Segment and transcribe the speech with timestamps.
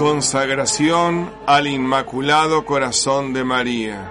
[0.00, 4.08] Consagración al Inmaculado Corazón de María.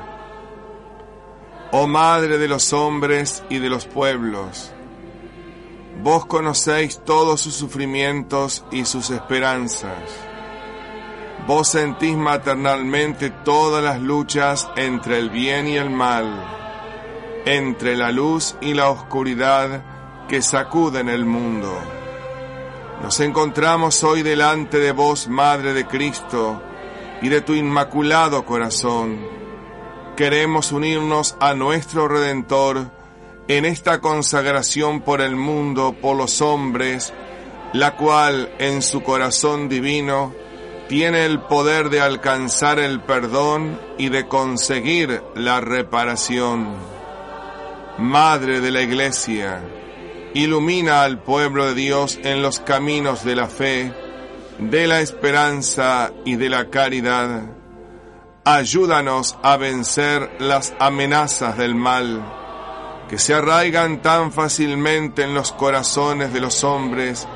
[1.71, 4.71] Oh Madre de los hombres y de los pueblos,
[6.03, 9.97] vos conocéis todos sus sufrimientos y sus esperanzas.
[11.47, 16.45] Vos sentís maternalmente todas las luchas entre el bien y el mal,
[17.47, 21.98] entre la luz y la oscuridad que sacuden el mundo.
[23.01, 26.61] Nos encontramos hoy delante de vos, Madre de Cristo,
[27.21, 29.19] y de tu inmaculado corazón.
[30.17, 32.91] Queremos unirnos a nuestro Redentor
[33.47, 37.13] en esta consagración por el mundo, por los hombres,
[37.71, 40.33] la cual en su corazón divino
[40.89, 46.75] tiene el poder de alcanzar el perdón y de conseguir la reparación.
[47.97, 49.63] Madre de la Iglesia,
[50.35, 53.91] Ilumina al pueblo de Dios en los caminos de la fe,
[54.59, 57.45] de la esperanza y de la caridad.
[58.43, 62.23] Ayúdanos a vencer las amenazas del mal,
[63.09, 67.27] que se arraigan tan fácilmente en los corazones de los hombres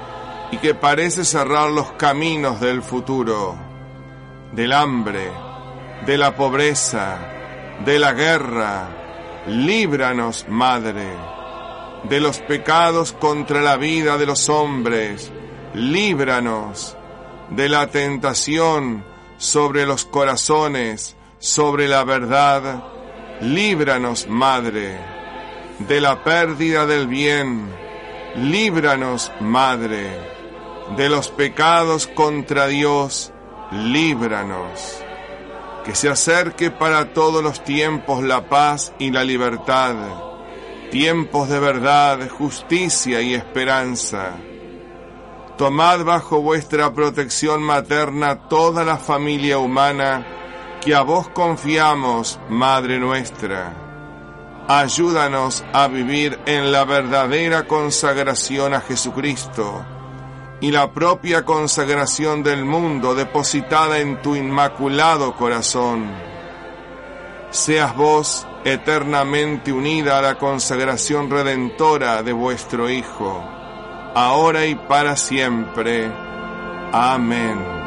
[0.51, 3.55] y que parece cerrar los caminos del futuro,
[4.51, 5.31] del hambre,
[6.05, 7.17] de la pobreza,
[7.83, 8.89] de la guerra.
[9.47, 11.32] Líbranos, Madre
[12.03, 15.31] de los pecados contra la vida de los hombres,
[15.73, 16.97] líbranos
[17.49, 19.05] de la tentación
[19.37, 22.83] sobre los corazones, sobre la verdad,
[23.41, 24.97] líbranos, Madre,
[25.79, 27.69] de la pérdida del bien,
[28.35, 30.07] líbranos, Madre,
[30.97, 33.31] de los pecados contra Dios,
[33.71, 34.99] líbranos.
[35.85, 40.32] Que se acerque para todos los tiempos la paz y la libertad
[40.93, 44.33] tiempos de verdad, justicia y esperanza.
[45.57, 50.23] Tomad bajo vuestra protección materna toda la familia humana
[50.81, 53.73] que a vos confiamos, Madre nuestra.
[54.67, 59.83] Ayúdanos a vivir en la verdadera consagración a Jesucristo
[60.61, 66.11] y la propia consagración del mundo depositada en tu inmaculado corazón.
[67.49, 73.43] Seas vos eternamente unida a la consagración redentora de vuestro Hijo,
[74.15, 76.09] ahora y para siempre.
[76.91, 77.83] Amén.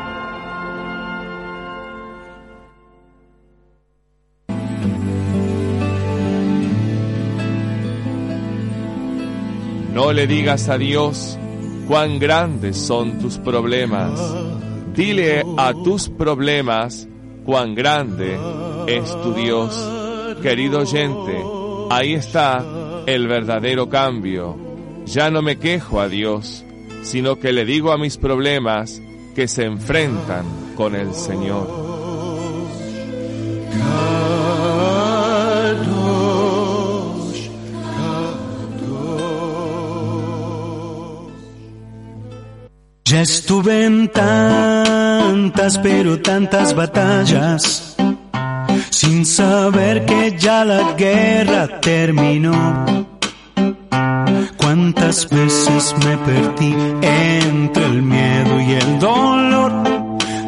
[9.97, 11.39] No le digas a Dios
[11.89, 14.21] cuán grandes son tus problemas.
[14.95, 17.09] Dile a tus problemas
[17.47, 18.39] cuán grande
[18.87, 19.96] es tu Dios.
[20.47, 21.45] Querido oyente,
[21.91, 22.65] ahí está
[23.05, 24.57] el verdadero cambio.
[25.05, 26.65] Ya no me quejo a Dios,
[27.03, 29.03] sino que le digo a mis problemas
[29.35, 30.45] que se enfrentan
[30.77, 31.67] con el Señor.
[43.05, 47.97] Ya estuve en tantas, pero tantas batallas
[48.97, 52.57] sin saber que ya la guerra terminó.
[54.57, 59.73] Cuántas veces me perdí entre el miedo y el dolor,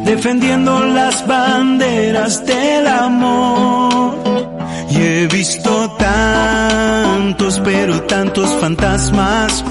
[0.07, 4.15] defendiendo las banderas del amor.
[4.93, 9.63] Y he visto tantos, pero tantos fantasmas,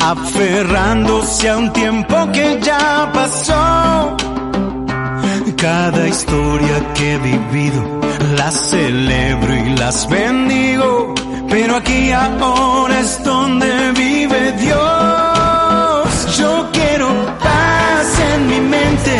[0.00, 4.16] aferrándose a un tiempo que ya pasó
[5.60, 8.00] cada historia que he vivido,
[8.36, 11.14] las celebro y las bendigo.
[11.50, 14.78] Pero aquí ahora es donde vive Dios.
[16.38, 17.08] Yo quiero
[17.40, 19.18] paz en mi mente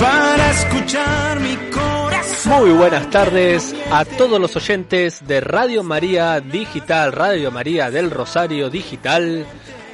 [0.00, 2.60] para escuchar mi corazón.
[2.60, 8.70] Muy buenas tardes a todos los oyentes de Radio María Digital, Radio María del Rosario
[8.70, 9.46] Digital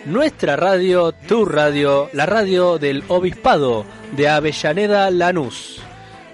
[0.07, 3.85] nuestra radio, tu radio, la radio del Obispado
[4.17, 5.81] de Avellaneda Lanús.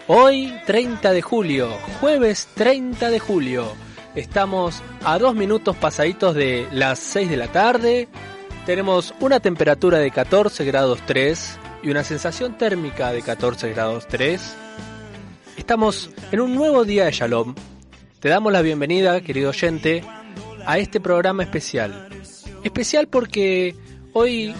[0.06, 1.70] Hoy 30 de julio,
[2.00, 3.72] jueves 30 de julio.
[4.14, 8.08] Estamos a dos minutos pasaditos de las 6 de la tarde.
[8.64, 11.58] Tenemos una temperatura de 14 grados 3.
[11.82, 14.56] y una sensación térmica de 14 grados 3.
[15.56, 17.54] Estamos en un nuevo día de Shalom.
[18.19, 20.02] Te damos la bienvenida, querido oyente,
[20.66, 22.15] a este programa especial.
[22.66, 23.76] Especial porque
[24.12, 24.52] hoy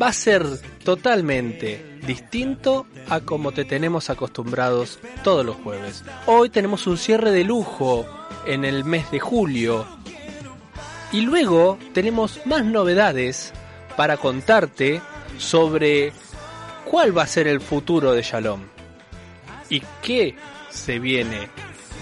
[0.00, 0.44] va a ser
[0.84, 6.04] totalmente distinto a como te tenemos acostumbrados todos los jueves.
[6.26, 8.04] Hoy tenemos un cierre de lujo
[8.44, 9.86] en el mes de julio.
[11.10, 13.54] Y luego tenemos más novedades
[13.96, 15.00] para contarte
[15.38, 16.12] sobre
[16.84, 18.60] cuál va a ser el futuro de Shalom
[19.70, 20.34] y qué
[20.68, 21.48] se viene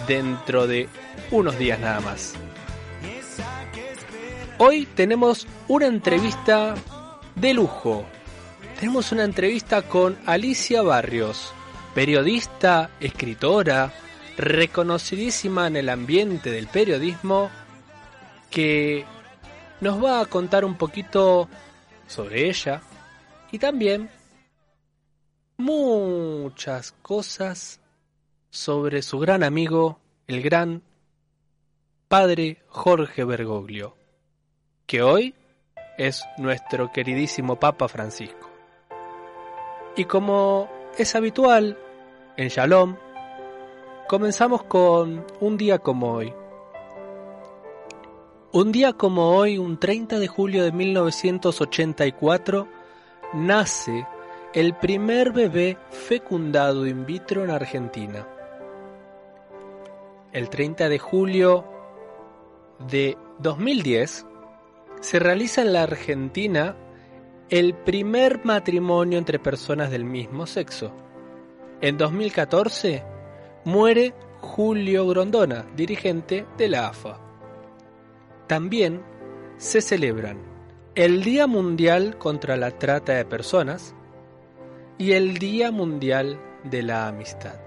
[0.08, 0.88] dentro de
[1.30, 2.34] unos días nada más.
[4.60, 6.74] Hoy tenemos una entrevista
[7.36, 8.04] de lujo.
[8.74, 11.52] Tenemos una entrevista con Alicia Barrios,
[11.94, 13.92] periodista, escritora,
[14.36, 17.50] reconocidísima en el ambiente del periodismo,
[18.50, 19.04] que
[19.80, 21.48] nos va a contar un poquito
[22.08, 22.82] sobre ella
[23.52, 24.10] y también
[25.56, 27.80] muchas cosas
[28.50, 30.82] sobre su gran amigo, el gran
[32.08, 33.97] padre Jorge Bergoglio,
[34.88, 35.34] que hoy
[35.98, 38.48] es nuestro queridísimo Papa Francisco.
[39.96, 41.76] Y como es habitual
[42.38, 42.96] en Shalom,
[44.08, 46.32] comenzamos con un día como hoy.
[48.52, 52.66] Un día como hoy, un 30 de julio de 1984,
[53.34, 54.06] nace
[54.54, 58.26] el primer bebé fecundado in vitro en Argentina.
[60.32, 61.66] El 30 de julio
[62.88, 64.24] de 2010,
[65.00, 66.76] se realiza en la Argentina
[67.48, 70.92] el primer matrimonio entre personas del mismo sexo.
[71.80, 73.04] En 2014
[73.64, 77.18] muere Julio Grondona, dirigente de la AFA.
[78.46, 79.02] También
[79.56, 80.38] se celebran
[80.94, 83.94] el Día Mundial contra la Trata de Personas
[84.98, 87.60] y el Día Mundial de la Amistad.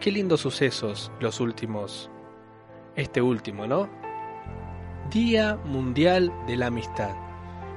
[0.00, 2.10] Qué lindos sucesos los últimos,
[2.96, 4.03] este último, ¿no?
[5.14, 7.14] Día Mundial de la Amistad.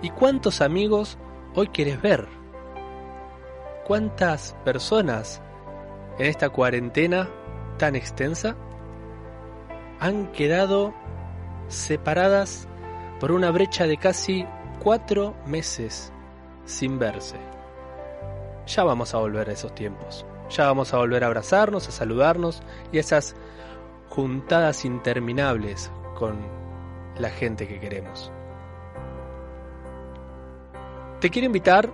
[0.01, 1.19] ¿Y cuántos amigos
[1.53, 2.27] hoy quieres ver?
[3.85, 5.39] ¿Cuántas personas
[6.17, 7.29] en esta cuarentena
[7.77, 8.55] tan extensa
[9.99, 10.95] han quedado
[11.67, 12.67] separadas
[13.19, 14.43] por una brecha de casi
[14.81, 16.11] cuatro meses
[16.65, 17.37] sin verse?
[18.65, 20.25] Ya vamos a volver a esos tiempos.
[20.49, 23.35] Ya vamos a volver a abrazarnos, a saludarnos y a esas
[24.09, 26.66] juntadas interminables con
[27.19, 28.31] la gente que queremos.
[31.19, 31.89] Te quiero invitar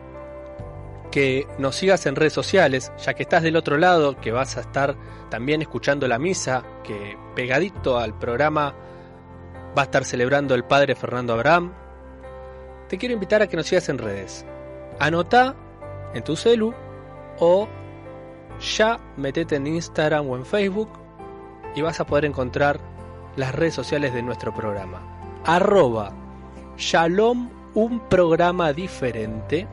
[1.09, 4.61] que nos sigas en redes sociales, ya que estás del otro lado, que vas a
[4.61, 4.95] estar
[5.29, 8.75] también escuchando la misa, que pegadito al programa
[9.77, 11.71] va a estar celebrando el Padre Fernando Abraham.
[12.89, 14.45] Te quiero invitar a que nos sigas en redes.
[14.99, 15.55] Anota
[16.13, 16.73] en tu celu
[17.39, 17.69] o
[18.59, 20.89] ya metete en Instagram o en Facebook
[21.75, 22.79] y vas a poder encontrar
[23.35, 25.12] las redes sociales de nuestro programa
[25.45, 26.13] arroba
[26.77, 29.67] Shalom un programa diferente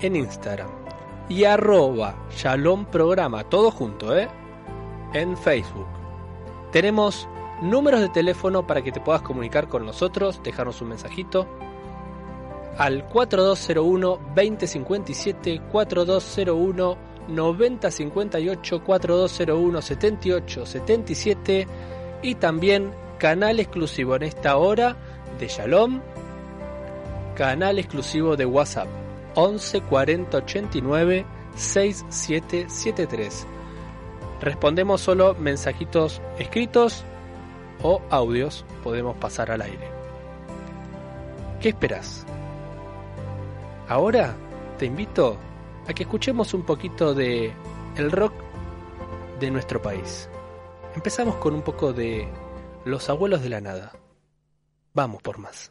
[0.00, 0.68] en Instagram
[1.28, 4.28] y arroba Shalom programa, todo junto, ¿eh?
[5.12, 5.86] En Facebook.
[6.72, 7.28] Tenemos
[7.62, 11.46] números de teléfono para que te puedas comunicar con nosotros, dejarnos un mensajito
[12.78, 16.96] al 4201 2057 4201
[17.28, 21.66] 9058 4201 7877
[22.22, 24.96] y también canal exclusivo en esta hora
[25.38, 26.00] de Shalom,
[27.34, 28.88] canal exclusivo de WhatsApp
[29.34, 33.46] 11 40 89 6773.
[34.40, 37.04] Respondemos solo mensajitos escritos
[37.82, 39.90] o audios, podemos pasar al aire.
[41.60, 42.24] ¿Qué esperas?
[43.88, 44.36] Ahora
[44.78, 45.36] te invito
[45.88, 47.52] a que escuchemos un poquito de
[47.96, 48.34] el rock
[49.40, 50.28] de nuestro país.
[50.94, 52.28] Empezamos con un poco de
[52.88, 53.92] los abuelos de la nada.
[54.94, 55.70] Vamos por más.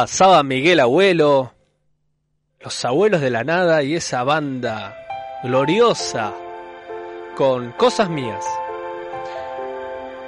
[0.00, 1.52] Pasaba Miguel Abuelo,
[2.58, 4.96] los abuelos de la nada y esa banda
[5.42, 6.32] gloriosa
[7.36, 8.42] con cosas mías.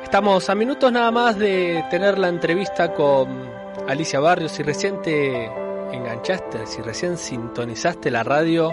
[0.02, 3.50] Estamos a minutos nada más de tener la entrevista con
[3.88, 4.52] Alicia Barrios.
[4.52, 5.46] Si recién te
[5.90, 8.68] enganchaste, si recién sintonizaste la radio,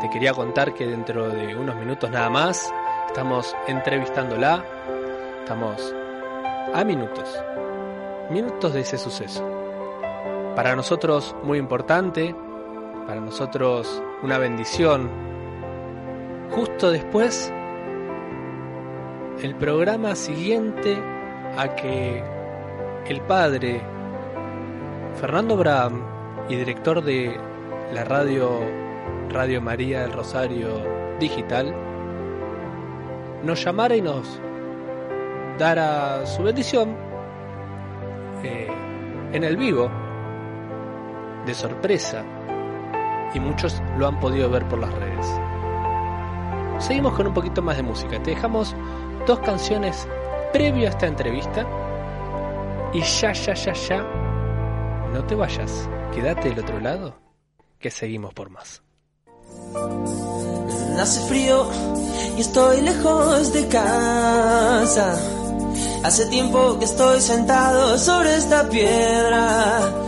[0.00, 2.72] te quería contar que dentro de unos minutos nada más
[3.08, 4.64] estamos entrevistándola.
[5.40, 5.94] Estamos
[6.72, 7.28] a minutos,
[8.30, 9.57] minutos de ese suceso
[10.58, 12.34] para nosotros muy importante,
[13.06, 15.08] para nosotros una bendición.
[16.50, 17.52] Justo después,
[19.40, 21.00] el programa siguiente
[21.56, 22.24] a que
[23.06, 23.80] el padre
[25.20, 26.02] Fernando Braham
[26.48, 27.36] y director de
[27.94, 28.58] la radio
[29.30, 30.70] Radio María del Rosario
[31.20, 31.72] Digital
[33.44, 34.40] nos llamara y nos
[35.56, 36.96] dara su bendición
[38.42, 38.66] eh,
[39.32, 40.07] en el vivo
[41.46, 42.24] de sorpresa
[43.34, 45.26] y muchos lo han podido ver por las redes.
[46.78, 48.22] Seguimos con un poquito más de música.
[48.22, 48.74] Te dejamos
[49.26, 50.06] dos canciones
[50.52, 51.66] previo a esta entrevista
[52.92, 54.02] y ya, ya, ya, ya,
[55.12, 57.14] no te vayas, quédate del otro lado
[57.78, 58.82] que seguimos por más.
[60.98, 61.68] Hace frío
[62.36, 65.16] y estoy lejos de casa.
[66.02, 70.07] Hace tiempo que estoy sentado sobre esta piedra.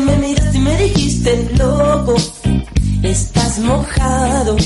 [0.00, 2.14] me miraste y me dijiste, loco,
[3.02, 4.56] estás mojado,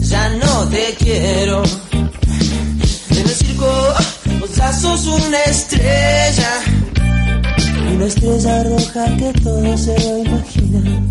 [0.00, 1.62] ya no te quiero.
[1.92, 3.66] En el circo,
[4.40, 6.50] vos ya sos una estrella,
[7.94, 11.02] una estrella roja que todo se lo imagina.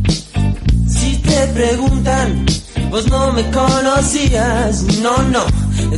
[0.88, 2.46] Si te preguntan,
[2.90, 5.46] vos no me conocías, no, no,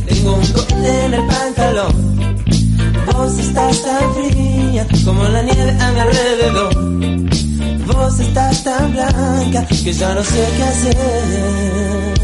[0.06, 2.47] tengo un cohete en el pantalón.
[3.12, 6.74] Vos estás tan fría como la nieve a mi alrededor.
[7.86, 12.17] Vos estás tan blanca que ya no sé qué hacer.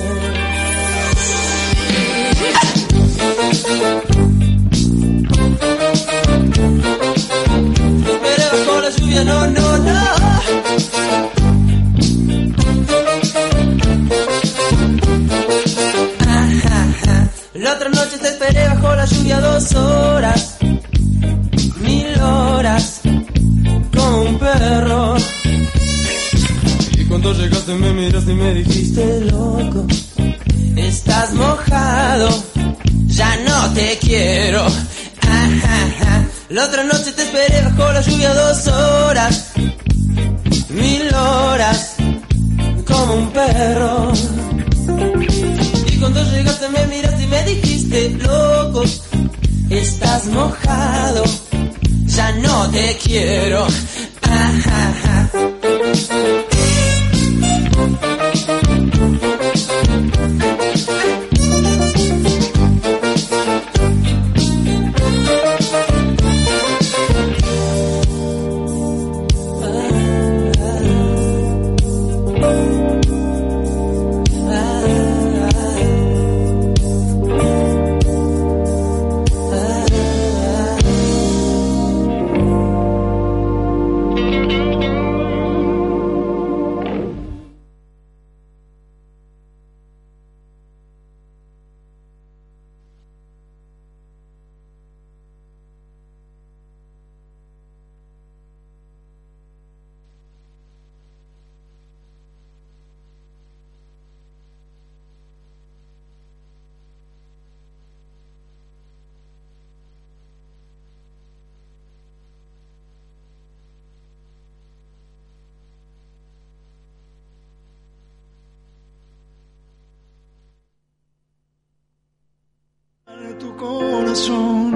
[124.14, 124.72] corazón.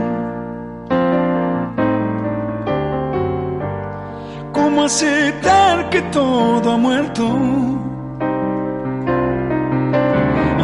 [4.52, 7.24] ¿Cómo aceptar que todo ha muerto?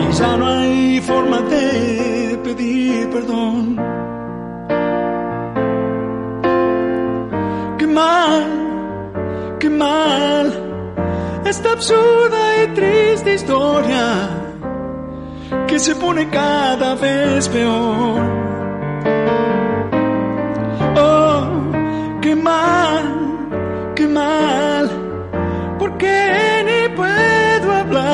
[0.01, 3.77] Y ya no hay forma de pedir perdón.
[7.79, 8.45] Qué mal,
[9.61, 10.53] qué mal,
[11.45, 14.31] esta absurda y triste historia
[15.69, 18.54] que se pone cada vez peor.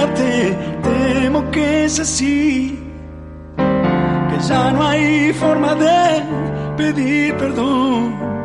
[0.01, 2.79] olvidarte, temo que es así,
[3.57, 6.23] que ya no hay forma de
[6.77, 8.39] pedir perdón.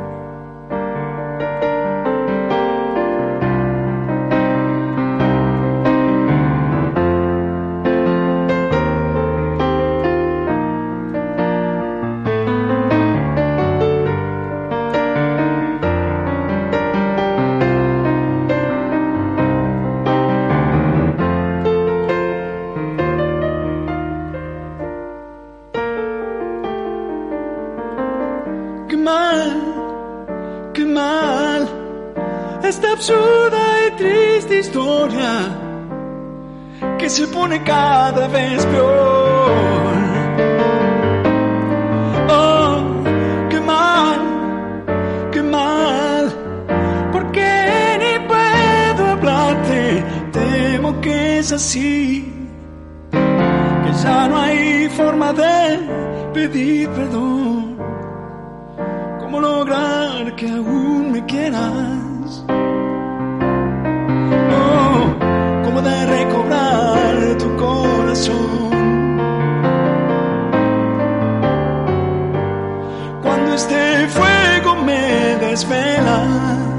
[75.67, 76.75] 飞了。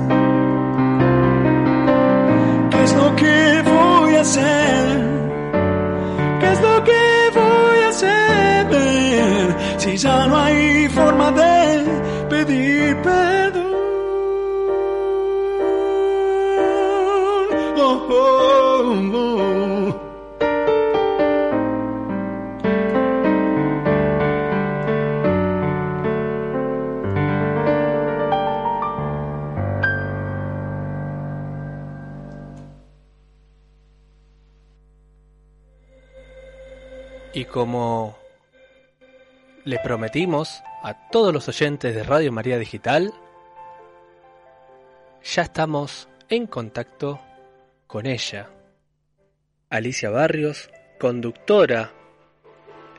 [37.57, 38.19] Como
[39.65, 43.15] le prometimos a todos los oyentes de Radio María Digital,
[45.25, 47.19] ya estamos en contacto
[47.87, 48.51] con ella.
[49.71, 50.69] Alicia Barrios,
[51.01, 51.93] conductora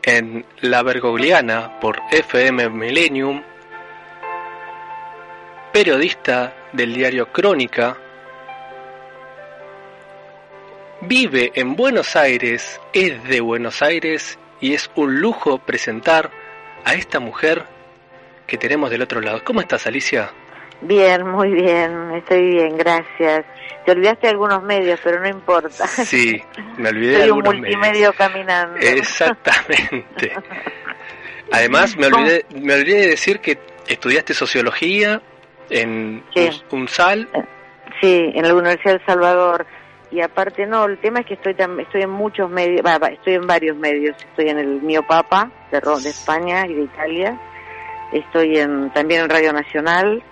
[0.01, 3.43] en La Bergogliana por FM Millennium,
[5.71, 7.95] periodista del diario Crónica,
[11.01, 16.31] vive en Buenos Aires, es de Buenos Aires y es un lujo presentar
[16.85, 17.65] a esta mujer
[18.45, 19.43] que tenemos del otro lado.
[19.43, 20.31] ¿Cómo estás, Alicia?
[20.81, 23.45] Bien, muy bien, estoy bien, gracias.
[23.85, 25.87] Te olvidaste de algunos medios, pero no importa.
[25.87, 26.41] Sí,
[26.77, 28.15] me olvidé de Soy un algunos multimedio medios.
[28.15, 28.77] caminando.
[28.79, 30.33] Exactamente.
[31.51, 35.21] Además, me olvidé, me olvidé de decir que estudiaste sociología
[35.69, 36.49] en Sí.
[36.71, 37.29] un, UNSAL.
[38.01, 39.65] Sí, en la Universidad del Salvador.
[40.11, 43.33] Y aparte, no, el tema es que estoy tam- estoy en muchos medios, va, estoy
[43.35, 44.15] en varios medios.
[44.17, 47.39] Estoy en el Mio Papa de, de España y de Italia.
[48.13, 50.23] Estoy en, también en Radio Nacional.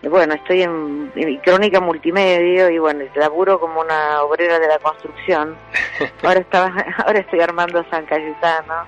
[0.00, 4.78] Y bueno, estoy en, en Crónica Multimedio y bueno, laburo como una obrera de la
[4.78, 5.56] construcción.
[6.22, 6.72] Ahora estaba,
[7.04, 8.84] ahora estoy armando San Cayetano,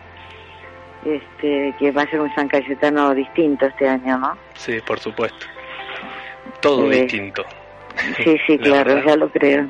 [1.04, 4.36] este, que va a ser un San Cayetano distinto este año, ¿no?
[4.54, 5.46] Sí, por supuesto.
[6.60, 7.44] Todo distinto.
[8.22, 9.10] Sí, sí, La claro, verdad.
[9.10, 9.66] ya lo creo.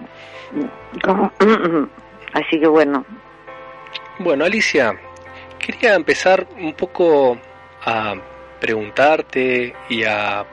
[1.04, 1.32] ¿Cómo?
[2.32, 3.04] Así que bueno,
[4.18, 4.98] Bueno, Alicia,
[5.58, 7.38] quería empezar un poco
[7.84, 8.14] a
[8.60, 10.44] preguntarte y a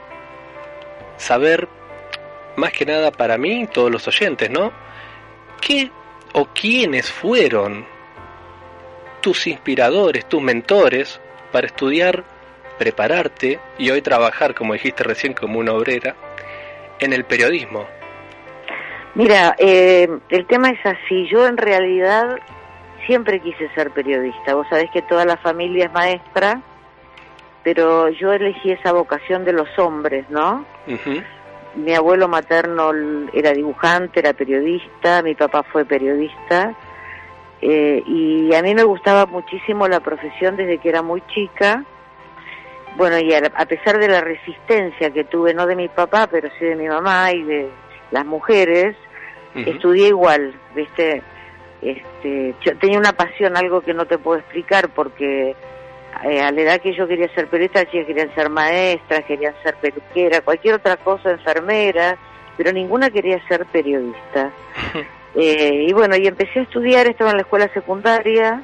[1.18, 1.68] saber,
[2.56, 4.72] más que nada para mí y todos los oyentes, ¿no?
[5.62, 5.90] ¿Qué
[6.34, 7.86] o quiénes fueron
[9.22, 11.20] tus inspiradores, tus mentores
[11.52, 12.24] para estudiar,
[12.78, 16.16] prepararte y hoy trabajar, como dijiste recién, como una obrera
[17.00, 17.86] en el periodismo?
[19.16, 21.28] mira, eh, el tema es así.
[21.28, 22.38] Yo en realidad
[23.06, 24.56] siempre quise ser periodista.
[24.56, 26.62] Vos sabés que toda la familia es maestra,
[27.64, 30.66] pero yo elegí esa vocación de los hombres, ¿no?
[30.88, 31.22] Ujú,
[31.76, 32.92] Mi abuelo materno
[33.34, 36.74] era dibujante, era periodista, mi papá fue periodista.
[37.62, 41.86] eh, y a mí me gustaba muchísimo la profesión desde que era muy chica.
[42.96, 46.50] Bueno, y a, a pesar de la resistencia que tuve, no de mi papá, pero
[46.60, 47.70] sí de mi mamá y de
[48.12, 48.96] las mujeres,
[49.56, 51.22] estudié igual, ¿viste?
[51.82, 55.56] Este, yo tenía una pasión, algo que no te puedo explicar, porque
[56.24, 59.76] eh, a la edad que yo quería ser periodista, chicas querían ser maestras, querían ser
[59.76, 62.18] peluquera, cualquier otra cosa, enfermera,
[62.58, 64.52] pero ninguna quería ser periodista.
[65.36, 68.62] Eh, y bueno, y empecé a estudiar, estaba en la escuela secundaria,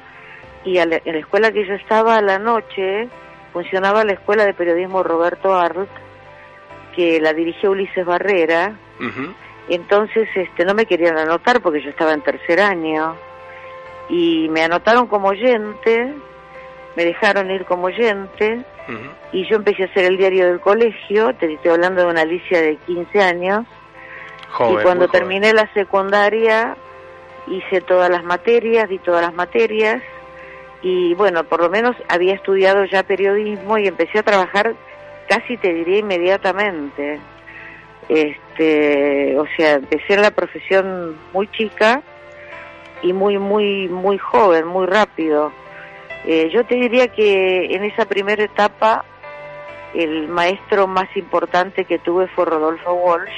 [0.64, 3.08] y a la- en la escuela que yo estaba a la noche
[3.52, 5.90] funcionaba la escuela de periodismo Roberto Arlt,
[6.94, 8.74] que la dirigió Ulises Barrera,
[9.68, 13.16] entonces este no me querían anotar porque yo estaba en tercer año.
[14.08, 16.12] Y me anotaron como oyente,
[16.96, 18.64] me dejaron ir como oyente.
[19.32, 22.60] Y yo empecé a hacer el diario del colegio, te estoy hablando de una Alicia
[22.60, 23.64] de 15 años.
[24.50, 25.20] Joven, y cuando joven.
[25.20, 26.76] terminé la secundaria
[27.46, 30.02] hice todas las materias, di todas las materias
[30.82, 34.74] y bueno, por lo menos había estudiado ya periodismo y empecé a trabajar
[35.28, 37.20] casi te diría inmediatamente.
[38.08, 42.02] Este, o sea, empecé en la profesión muy chica
[43.02, 45.52] y muy muy muy joven, muy rápido.
[46.24, 49.04] Eh, yo te diría que en esa primera etapa
[49.94, 53.30] el maestro más importante que tuve fue Rodolfo Walsh,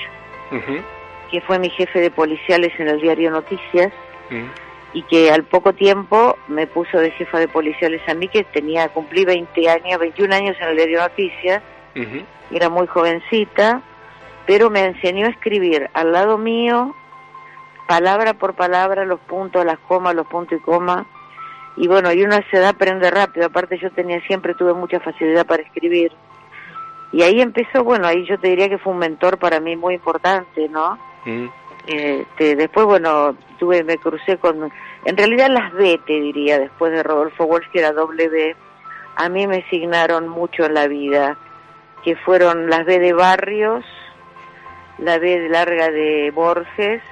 [0.50, 0.82] Ujú.
[1.30, 3.92] que fue mi jefe de policiales en el diario Noticias
[4.30, 4.46] Ujú.
[4.92, 8.88] Y que al poco tiempo me puso de jefa de policiales a mí, que tenía,
[8.88, 11.62] cumplí 20 años, 21 años en el diario Noticias,
[11.96, 12.24] Ujú.
[12.50, 13.82] era muy jovencita,
[14.46, 16.94] pero me enseñó a escribir al lado mío,
[17.88, 21.06] palabra por palabra, los puntos, las comas, los puntos y comas.
[21.76, 25.00] Y bueno, y uno a esa edad aprende rápido, aparte yo tenía siempre, tuve mucha
[25.00, 26.12] facilidad para escribir.
[27.12, 29.94] Y ahí empezó, bueno, ahí yo te diría que fue un mentor para mí muy
[29.94, 30.98] importante, ¿no?
[31.26, 31.50] Ujú.
[31.86, 34.70] Este, después, bueno, tuve, me crucé con,
[35.04, 38.56] en realidad las B, te diría, después de Rodolfo Walsh, que era doble B,
[39.16, 41.36] a mí me signaron mucho en la vida,
[42.04, 43.84] que fueron las B de Barrios,
[44.98, 47.02] la B de larga de Borges,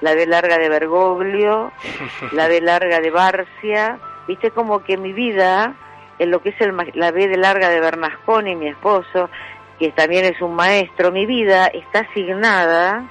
[0.00, 1.72] la B larga de Bergoglio,
[2.32, 5.74] la B larga de Barcia, viste como que mi vida,
[6.18, 9.30] en lo que es el, la B de larga de Bernasconi, mi esposo,
[9.78, 13.08] que también es un maestro, mi vida está asignada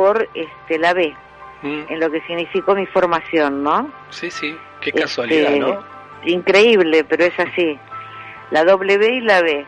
[0.00, 1.14] por este la B,
[1.62, 3.92] Mm, en lo que significó mi formación, ¿no?
[4.08, 5.82] Sí, sí, qué Este, casualidad, ¿no?
[6.24, 7.78] Increíble, pero es así.
[8.50, 9.66] La W y la B.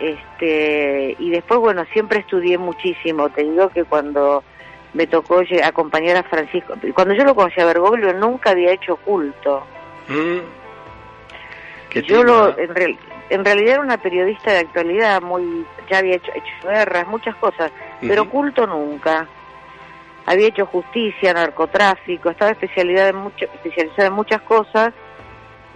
[0.00, 3.28] Este, y después, bueno, siempre estudié muchísimo.
[3.28, 4.42] Te digo que cuando
[4.94, 9.66] me tocó acompañar a Francisco, cuando yo lo conocí a Bergoglio, nunca había hecho culto.
[10.08, 10.38] Mm.
[11.90, 12.32] ¿Qué Yo tema?
[12.32, 16.68] lo, en, real- en realidad era una periodista de actualidad, muy ya había hecho, hecho
[16.68, 19.28] guerras, muchas cosas, pero culto nunca.
[20.26, 24.92] Había hecho justicia, narcotráfico, estaba especialidad en mucho, especializada en muchas cosas,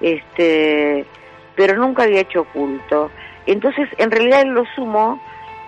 [0.01, 1.05] este,
[1.55, 3.11] pero nunca había hecho culto.
[3.47, 5.21] Entonces, en realidad él lo sumo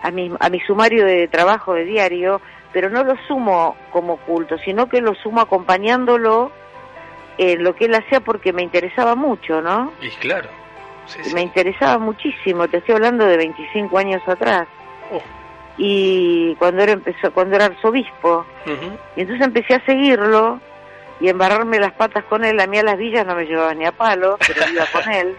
[0.03, 2.41] a mi, a mi sumario de trabajo de diario,
[2.73, 6.53] pero no lo sumo como culto, sino que lo sumo acompañándolo
[7.39, 9.93] en lo que él hacía porque me interesaba mucho, ¿no?
[10.01, 10.49] Y claro.
[11.07, 11.35] Sí, sí.
[11.35, 14.69] me interesaba muchísimo, te estoy hablando de 25 años atrás.
[15.11, 15.23] Oh.
[15.79, 18.99] Y cuando era empezó, cuando era arzobispo, Ujú.
[19.17, 20.61] y entonces empecé a seguirlo
[21.21, 22.59] y embarrarme las patas con él.
[22.61, 25.37] A mí a las villas no me llevaba ni a palo, pero iba con él.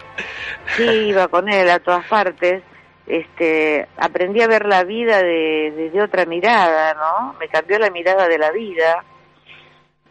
[0.78, 2.64] Sí, iba con él a todas partes.
[3.06, 7.36] Este, aprendí a ver la vida de- desde otra mirada, ¿no?
[7.40, 9.04] Me cambió la mirada de la vida.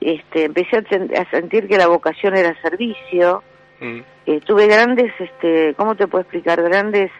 [0.01, 0.79] Este, empecé
[1.17, 3.43] a sentir que la vocación era servicio.
[3.81, 4.01] Mm.
[4.27, 6.61] Eh, tuve grandes, este, ¿cómo te puedo explicar?
[6.63, 7.11] Grandes,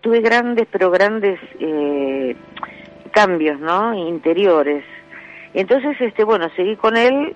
[0.00, 2.36] tuve grandes, pero grandes eh,
[3.12, 3.94] cambios, ¿no?
[3.94, 4.84] Interiores.
[5.54, 7.34] Entonces, este, bueno, seguí con él,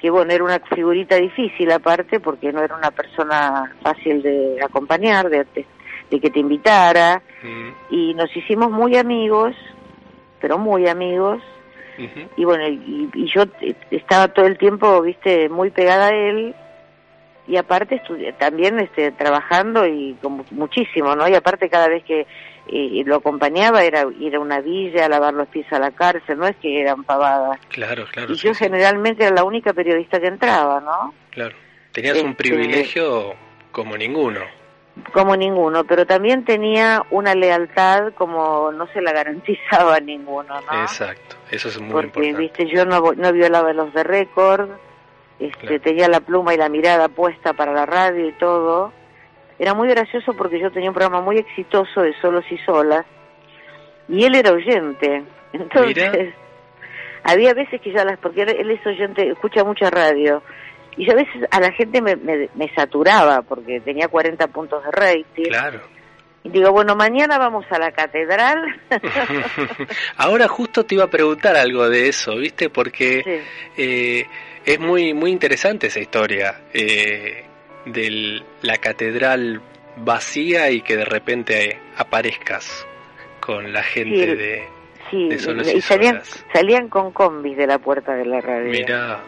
[0.00, 5.28] que bueno, era una figurita difícil aparte, porque no era una persona fácil de acompañar,
[5.28, 5.66] de, de-
[6.10, 7.22] de que te invitara,
[7.88, 9.54] y nos hicimos muy amigos,
[10.40, 11.42] pero muy amigos,
[12.36, 16.54] y bueno, y, y yo eh, estaba todo el tiempo, viste, muy pegada a él
[17.46, 21.28] y aparte estudi- también este trabajando y con muchísimo, ¿no?
[21.28, 22.26] Y aparte cada vez que
[22.68, 26.38] eh, lo acompañaba era ir a una villa, a lavar los pies a la cárcel,
[26.38, 27.58] no es que eran pavadas.
[27.68, 28.32] Claro, claro.
[28.32, 31.12] y sí, yo sí, generalmente era la única periodista que entraba, ¿no?
[31.30, 31.56] claro.
[31.92, 33.34] Tenías un este- privilegio
[33.70, 34.40] como ninguno.
[35.12, 40.82] Como ninguno, pero también tenía una lealtad como no se la garantizaba a ninguno, ¿no?
[40.82, 41.36] Exacto.
[41.50, 42.38] Eso es muy porque importante.
[42.40, 44.70] viste yo no no violaba los de récord
[45.38, 45.80] este Claro.
[45.80, 48.92] tenía la pluma y la mirada puesta para la radio y todo
[49.58, 53.04] era muy gracioso porque yo tenía un programa muy exitoso de solos y solas
[54.08, 56.34] y él era oyente entonces Mira.
[57.24, 60.42] había veces que ya las porque él, es oyente escucha mucha radio
[60.96, 64.84] y yo a veces a la gente me, me, me saturaba porque tenía 40 puntos
[64.84, 65.80] de rating Claro.
[66.44, 68.62] y digo bueno mañana vamos a la catedral
[70.16, 72.68] Ahora justo te iba a preguntar algo de eso, ¿viste?
[72.70, 73.82] Porque Sí.
[73.82, 74.26] eh,
[74.64, 77.44] es muy muy interesante esa historia eh,
[77.86, 79.60] de la catedral
[79.96, 82.86] vacía y que de repente aparezcas
[83.40, 84.64] con la gente Sí, de...
[85.10, 86.46] Sí, de solos y y salían, solas.
[86.52, 88.70] salían con combis de la puerta de la radio.
[88.70, 89.20] Mira,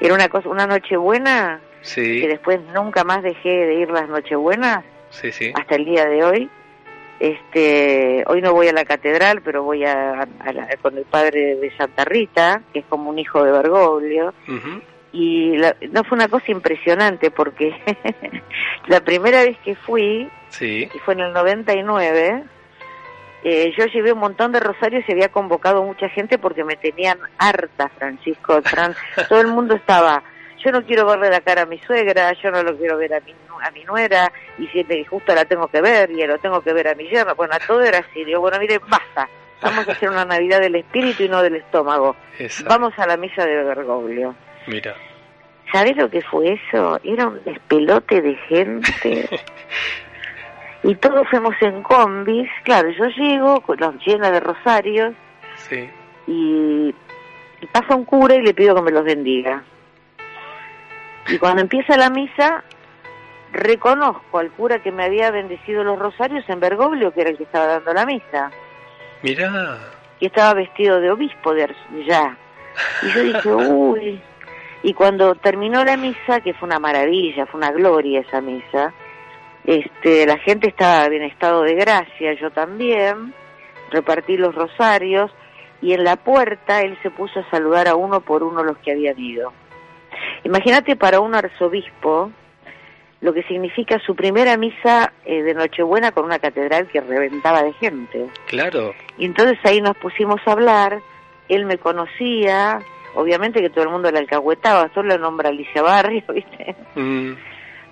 [0.00, 4.08] Era una cosa, una noche buena, sí, que después nunca más dejé de ir las
[4.08, 5.52] nochebuenas, sí, sí.
[5.54, 6.50] hasta el día de hoy.
[7.20, 11.56] Este, hoy no voy a la catedral, pero voy a, a la- con el padre
[11.56, 14.32] de Santa Rita, que es como un hijo de Bergoglio.
[15.12, 17.74] Y la- no fue una cosa impresionante porque
[18.88, 22.42] la primera vez que fui, Sí, y fue en el 99,
[23.44, 27.18] eh, yo llevé un montón de rosarios y había convocado mucha gente porque me tenían
[27.38, 28.60] harta, Francisco.
[28.62, 28.94] Fran,
[29.28, 30.22] todo el mundo estaba,
[30.62, 33.20] yo no quiero verle la cara a mi suegra, yo no lo quiero ver a
[33.20, 36.60] mi, a mi nuera, y si y justo la tengo que ver, y lo tengo
[36.60, 37.34] que ver a mi yerno.
[37.34, 38.24] Bueno, todo era así.
[38.24, 39.28] Digo, bueno, mire, basta.
[39.62, 42.16] Vamos a hacer una Navidad del espíritu y no del estómago.
[42.38, 42.72] exacto.
[42.72, 44.34] Vamos a la misa de Bergoglio.
[44.66, 44.94] Mira,
[45.72, 46.98] ¿Sabés lo que fue eso?
[47.04, 49.28] Era un despelote de gente.
[50.82, 52.48] y todos fuimos en combis.
[52.64, 55.14] Claro, yo llego, con los llena de rosarios,
[55.56, 55.88] sí,
[56.26, 56.94] y,
[57.60, 59.62] y pasa un cura y le pido que me los bendiga.
[61.30, 62.64] Y cuando empieza la misa,
[63.52, 67.44] reconozco al cura que me había bendecido los rosarios en Bergoglio, que era el que
[67.44, 68.50] estaba dando la misa,
[69.22, 69.78] mira,
[70.18, 71.74] y estaba vestido de obispo de
[72.06, 72.36] ya.
[73.02, 74.20] Y yo dije, uy.
[74.82, 78.94] Y cuando terminó la misa, que fue una maravilla, fue una gloria esa misa,
[79.64, 83.34] este, la gente estaba en estado de gracia, yo también,
[83.90, 85.30] repartí los rosarios,
[85.82, 88.92] y en la puerta él se puso a saludar a uno por uno los que
[88.92, 89.52] habían ido.
[90.44, 92.30] Imagínate para un arzobispo
[93.20, 97.72] lo que significa su primera misa eh, de Nochebuena con una catedral que reventaba de
[97.74, 98.26] gente.
[98.46, 101.00] claro, Y entonces ahí nos pusimos a hablar,
[101.50, 102.80] él me conocía,
[103.14, 106.74] obviamente que todo el mundo le alcahuetaba, solo nombra Alicia Barrio, ¿viste?
[106.94, 107.32] Mm,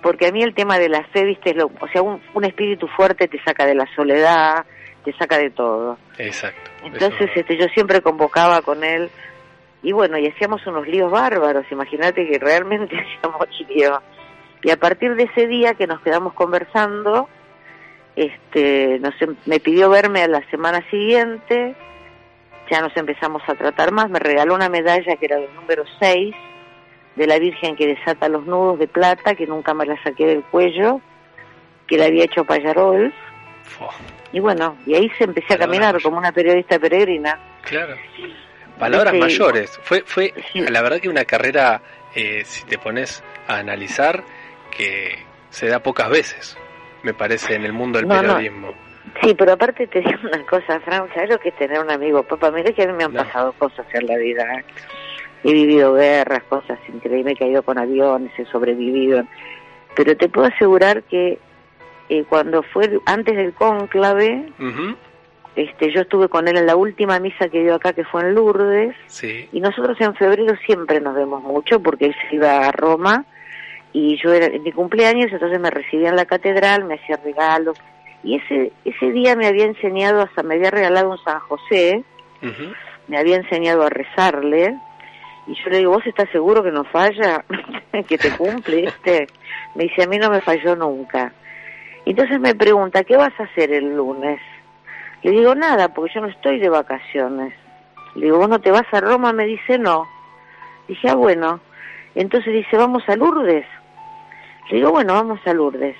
[0.01, 1.51] Porque a mí el tema de la fe, ¿viste?
[1.51, 4.65] Es lo, o sea, un, un espíritu fuerte te saca de la soledad,
[5.05, 5.99] te saca de todo.
[6.17, 6.71] exacto.
[6.83, 9.11] Entonces Eso- este, yo siempre convocaba con él
[9.81, 13.99] y bueno, y hacíamos unos líos bárbaros, imagínate que realmente hacíamos líos.
[14.61, 17.29] Y a partir de ese día que nos quedamos conversando,
[18.15, 19.13] este, nos,
[19.45, 21.75] me pidió verme a la semana siguiente,
[22.69, 26.35] ya nos empezamos a tratar más, me regaló una medalla que era del número 6
[27.15, 30.43] de la Virgen que desata los nudos de plata, que nunca me la saqué del
[30.43, 31.01] cuello,
[31.87, 33.13] que la había hecho Payarol.
[34.31, 37.39] Y bueno, y ahí se empecé a caminar como una periodista peregrina.
[37.63, 37.95] claro.
[38.79, 39.19] Palabras Sí.
[39.19, 39.79] mayores.
[39.83, 40.61] Fue, fue Sí.
[40.61, 41.81] la verdad que una carrera,
[42.15, 44.23] eh, si te pones a analizar,
[44.75, 46.57] que se da pocas veces,
[47.03, 48.21] me parece, en el mundo del No, no.
[48.35, 48.73] periodismo.
[49.21, 52.23] Sí, pero aparte te digo una cosa, Fran, ¿sabes lo que es tener un amigo?
[52.23, 53.23] Papá, mira que a mí me han No.
[53.23, 54.43] pasado cosas en la vida.
[54.55, 54.63] ¿eh?
[55.43, 59.23] He vivido guerras, cosas increíbles, he caído con aviones, he sobrevivido.
[59.95, 61.39] Pero te puedo asegurar que
[62.09, 64.51] eh, cuando fue antes del cónclave,
[65.63, 68.35] este, yo estuve con él en la última misa que dio acá, que fue en
[68.35, 69.47] Lourdes, Sí.
[69.51, 73.25] y nosotros en febrero siempre nos vemos mucho porque él se iba a Roma
[73.93, 77.77] y yo era en mi cumpleaños, entonces me recibía en la catedral, me hacía regalos.
[78.23, 82.03] Y ese ese día me había enseñado, hasta me había regalado un San José,
[83.07, 84.75] me había enseñado a rezarle.
[85.47, 87.43] Y yo le digo, ¿vos estás seguro que no falla?
[88.07, 89.27] que te cumple este.
[89.75, 91.33] Me dice, a mí no me falló nunca.
[92.05, 94.39] Entonces me pregunta, ¿qué vas a hacer el lunes?
[95.23, 97.53] Le digo, nada, porque yo no estoy de vacaciones.
[98.15, 99.33] Le digo, ¿vos no te vas a Roma?
[99.33, 100.07] Me dice, no.
[100.87, 101.59] Dije, ah, bueno.
[102.15, 103.65] Entonces dice, ¿vamos a Lourdes?
[104.69, 105.95] Le digo, bueno, vamos a Lourdes.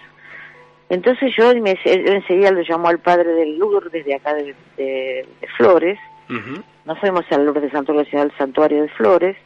[0.90, 5.28] Entonces yo me, él enseguida lo llamó al padre de Lourdes, de acá de, de-
[5.40, 6.00] de Flores.
[6.30, 6.64] Ujú.
[6.86, 9.38] Nos fuimos al Lourdes de Santo al santuario de Flores.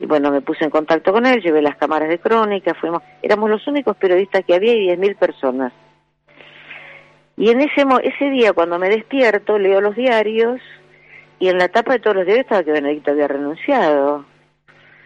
[0.00, 3.48] Y bueno, me puse en contacto con él, llevé las cámaras de crónica, fuimos, éramos
[3.48, 5.72] los únicos periodistas que había y 10.000 personas.
[7.36, 10.60] Y en ese ese día cuando me despierto, leo los diarios
[11.38, 14.24] y en la tapa de todos los diarios estaba que Benedicto había renunciado.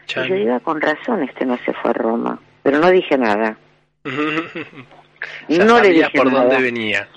[0.06, 0.26] Chan.
[0.26, 2.38] Y yo digo, "Ah, con razón este no se fue a Roma.
[2.62, 3.56] Pero no dije nada.
[5.48, 6.44] Ya no le dije por nada.
[6.44, 7.08] dónde venía.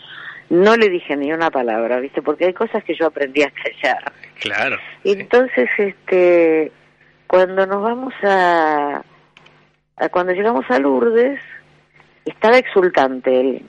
[0.50, 2.22] No le dije ni una palabra, ¿viste?
[2.22, 4.12] Porque hay cosas que yo aprendí a callar.
[4.40, 4.78] Claro.
[5.04, 5.12] sí.
[5.12, 6.72] Entonces, este,
[7.28, 9.04] cuando nos vamos a,
[9.98, 11.40] a- cuando llegamos a Lourdes,
[12.26, 13.62] estaba exultante él.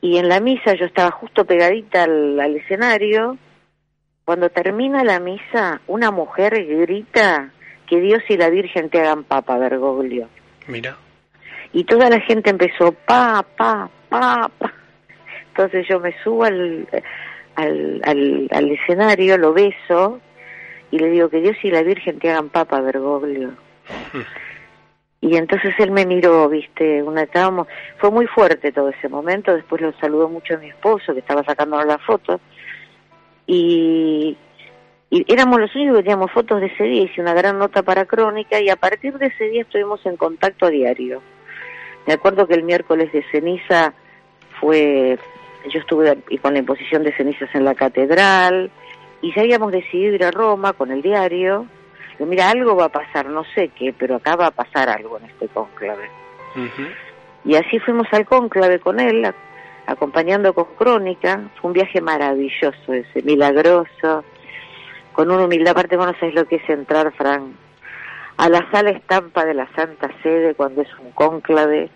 [0.00, 3.36] Y en la misa yo estaba justo pegadita al, al escenario.
[4.24, 7.50] Cuando termina la misa, una mujer grita
[7.86, 10.28] que Dios y la Virgen te hagan papa, Bergoglio.
[10.68, 10.96] Mira.
[11.72, 14.72] Y toda la gente empezó, pa, pa, pa, pa.
[15.48, 16.88] Entonces yo me subo al,
[17.56, 20.20] al, al, al escenario, lo beso
[20.90, 23.50] y le digo que Dios y la Virgen te hagan papa, Bergoglio.
[25.22, 27.26] Y entonces él me miró, viste, una
[27.98, 31.44] fue muy fuerte todo ese momento, después lo saludó mucho a mi esposo que estaba
[31.44, 32.40] sacándonos la foto
[33.46, 34.36] y,
[35.10, 38.06] y éramos los únicos que teníamos fotos de ese día, hice una gran nota para
[38.06, 41.20] Crónica y a partir de ese día estuvimos en contacto a diario.
[42.06, 43.92] Me acuerdo que el miércoles de ceniza
[44.60, 45.18] fue,
[45.72, 48.70] yo estuve con la imposición de cenizas en la catedral.
[49.22, 51.66] Y ya habíamos decidido ir a Roma con el diario.
[52.20, 55.16] Digo, mira, algo va a pasar, no sé qué, pero acá va a pasar algo
[55.16, 56.10] en este cónclave.
[56.54, 56.86] Ujú.
[57.46, 59.34] Y así fuimos al cónclave con él, a-
[59.86, 61.40] acompañando con Crónica.
[61.58, 64.22] Fue un viaje maravilloso ese, milagroso,
[65.14, 65.70] con una humildad.
[65.72, 67.54] Aparte, vos no sabés lo que es entrar, Fran,
[68.36, 71.88] a la sala estampa de la Santa Sede cuando es un cónclave,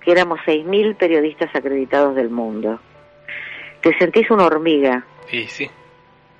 [0.00, 2.78] que éramos 6.000 periodistas acreditados del mundo.
[3.82, 5.04] Te sentís una hormiga.
[5.32, 5.68] Y sí.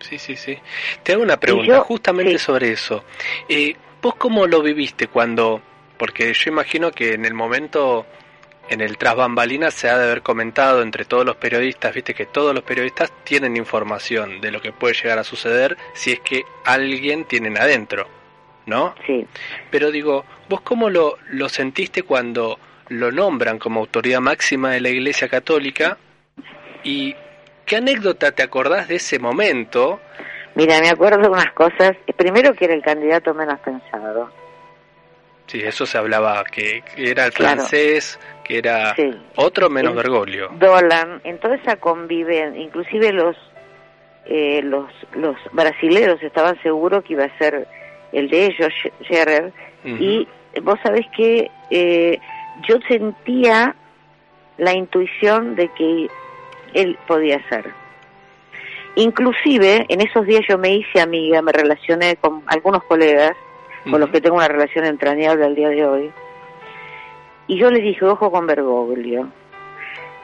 [0.00, 0.58] Sí, sí, sí.
[1.02, 2.44] Te hago una pregunta yo- justamente sí.
[2.44, 3.04] sobre eso.
[3.48, 5.60] Eh, ¿Vos cómo lo viviste cuando.?
[5.98, 8.06] Porque yo imagino que en el momento,
[8.70, 12.24] en el tras bambalinas, se ha de haber comentado entre todos los periodistas, viste que
[12.24, 16.44] todos los periodistas tienen información de lo que puede llegar a suceder si es que
[16.64, 18.08] alguien tienen adentro,
[18.64, 18.94] ¿no?
[19.06, 19.26] Sí.
[19.70, 22.58] Pero digo, ¿vos cómo lo, lo sentiste cuando
[22.88, 25.98] lo nombran como autoridad máxima de la Iglesia Católica?
[26.82, 27.14] ¿Y
[27.70, 30.00] qué anécdota te acordás de ese momento?
[30.56, 31.92] Mira, me acuerdo de unas cosas.
[32.16, 34.28] Primero que era el candidato menos pensado.
[35.47, 37.57] Sí, eso se hablaba, que, que era el Claro.
[37.59, 39.11] francés, que era Sí.
[39.36, 40.49] otro menos El- Bergoglio.
[40.59, 43.36] Dolan, en toda esa convivencia, inclusive los,
[44.26, 47.68] eh, los, los brasileros estaban seguros que iba a ser
[48.12, 48.72] el de ellos,
[49.84, 49.97] Ujú.
[49.97, 50.28] y
[50.62, 52.18] vos sabés que eh,
[52.68, 53.74] yo sentía
[54.59, 56.09] la intuición de que
[56.75, 57.73] él podía ser.
[58.97, 63.37] Inclusive, en esos días yo me hice amiga, me relacioné con algunos colegas,
[63.89, 66.12] con los que tengo una relación entrañable al día de hoy,
[67.47, 69.29] y yo les dije, ojo con Bergoglio.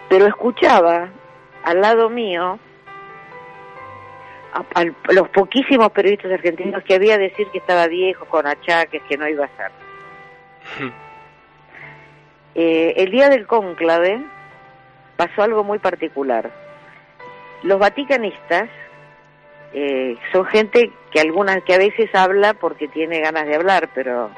[0.09, 1.09] Pero escuchaba
[1.65, 2.59] al lado mío
[4.53, 9.17] a, a los poquísimos periodistas argentinos que había decir que estaba viejo, con achaques, que
[9.17, 9.73] no iba a ser.
[12.55, 14.23] Eh, el día del cónclave
[15.17, 16.51] pasó algo muy particular.
[17.62, 18.69] Los vaticanistas
[19.73, 24.31] eh, son gente que algunas que a veces habla porque tiene ganas de hablar, pero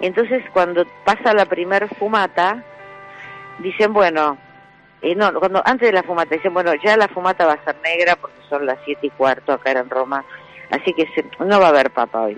[0.00, 2.62] Entonces, cuando pasa la primer fumata,
[3.58, 4.36] dicen, bueno,
[5.02, 7.76] eh, no, cuando antes de la fumata dicen, bueno, ya la fumata va a ser
[7.82, 10.22] negra porque son las siete y cuarto acá en Roma,
[10.70, 12.36] así que se- no va a haber papa hoy.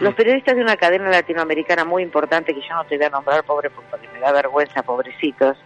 [0.00, 3.44] Los periodistas de una cadena latinoamericana muy importante, que yo no te voy a nombrar,
[3.44, 5.56] pobre, porque me da vergüenza, pobrecitos,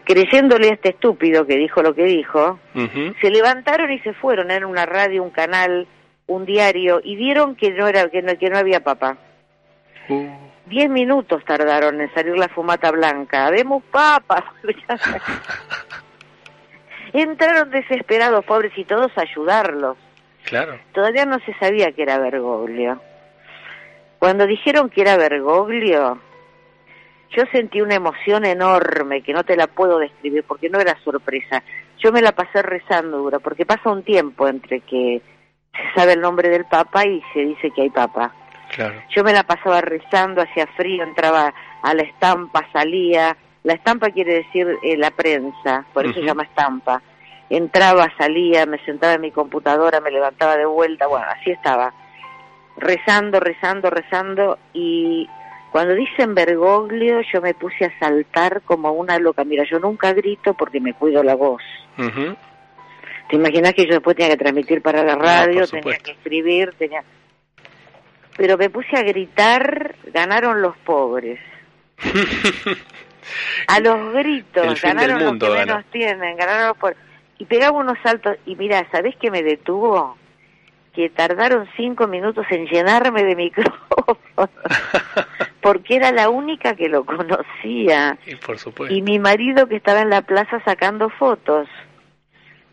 [0.00, 2.58] creyéndole a este estúpido que dijo lo que dijo,
[3.20, 5.86] se levantaron y se fueron, era una radio, un canal,
[6.26, 9.16] un diario, y vieron que no, era, que no, que no había papa.
[10.08, 13.50] Uh, Diez minutos tardaron en salir la fumata blanca.
[13.52, 14.42] Demos papas.
[17.12, 19.96] Entraron desesperados, pobres, y todos a ayudarlos.
[20.44, 20.78] claro.
[20.92, 23.00] Todavía no se sabía que era Bergoglio.
[24.18, 26.20] Cuando dijeron que era Bergoglio,
[27.36, 31.62] yo sentí una emoción enorme que no te la puedo describir porque no era sorpresa.
[31.98, 35.20] Yo me la pasé rezando dura, porque pasa un tiempo entre que
[35.72, 38.32] se sabe el nombre del Papa y se dice que hay Papa.
[38.74, 39.02] Claro.
[39.14, 43.36] Yo me la pasaba rezando, hacía frío, entraba a la estampa, salía.
[43.62, 47.02] La estampa quiere decir eh, la prensa, por eso se llama estampa.
[47.50, 51.92] Entraba, salía, me sentaba en mi computadora, me levantaba de vuelta, bueno, así estaba.
[52.76, 54.58] Rezando, rezando, rezando.
[54.72, 55.28] Y
[55.76, 59.44] cuando dicen Bergoglio, yo me puse a saltar como una loca.
[59.44, 61.60] Mira, yo nunca grito porque me cuido la voz.
[63.28, 67.04] ¿Te imaginas que yo después tenía que transmitir para la radio, tenía que escribir, tenía...
[68.38, 71.40] Pero me puse a gritar, ganaron los pobres.
[73.68, 75.74] A los gritos, ganaron mundo los que ganó.
[75.74, 76.96] menos tienen, ganaron los pobres.
[77.36, 80.16] Y pegaba unos saltos, y mira, ¿sabés qué me detuvo?
[80.94, 84.18] Que tardaron cinco minutos en llenarme de micrófono,
[85.66, 88.94] porque era la única que lo conocía y por supuesto.
[88.94, 91.66] y mi marido que estaba en la plaza sacando fotos,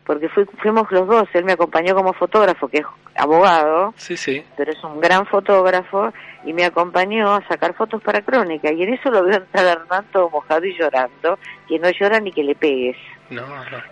[0.06, 2.86] porque fui- fuimos los dos, él me acompañó como fotógrafo, que es
[3.16, 4.44] abogado, Sí, sí.
[4.56, 6.12] pero es un gran fotógrafo,
[6.44, 10.30] y me acompañó a sacar fotos para Crónica, y en eso lo veo entrar todo
[10.30, 11.36] mojado y llorando,
[11.66, 12.96] que no llora ni que le pegues,
[13.30, 13.82] No, no.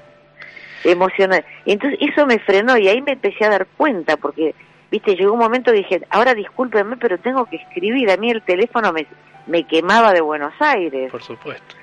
[0.85, 1.45] emocional.
[1.67, 4.55] Entonces eso me frenó, y ahí me empecé a dar cuenta, porque,
[4.93, 8.93] viste, llegó un momento dije, ahora discúlpenme, pero tengo que escribir, a mí el teléfono
[8.93, 9.07] me,
[9.49, 11.11] me quemaba de Buenos Aires.
[11.11, 11.75] Por supuesto.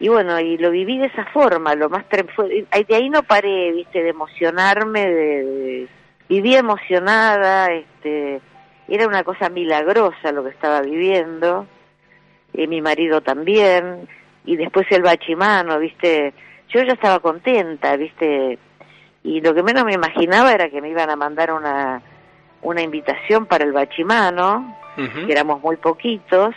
[0.00, 3.70] Y bueno, y lo viví de esa forma, lo más fue- de ahí no paré,
[3.72, 5.88] viste, de emocionarme, de, de-
[6.28, 8.40] viví emocionada, este,
[8.88, 11.66] era una cosa milagrosa lo que estaba viviendo,
[12.52, 14.08] y mi marido también,
[14.44, 16.34] y después el bachimano, viste,
[16.68, 18.58] yo ya estaba contenta, viste,
[19.24, 22.00] y lo que menos me imaginaba era que me iban a mandar una,
[22.62, 25.26] una invitación para el bachimano, Ujú.
[25.26, 26.54] que éramos muy poquitos,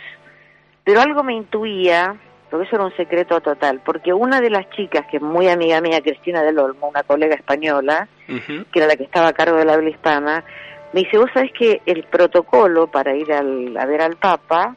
[0.84, 2.14] pero algo me intuía,
[2.50, 5.80] porque eso era un secreto total, porque una de las chicas, que es muy amiga
[5.80, 9.68] mía, Cristina del Olmo, una colega española, que era la que estaba a cargo del
[9.70, 10.44] habla hispana,
[10.92, 14.76] me dice, vos sabés que el protocolo para ir al- a ver al Papa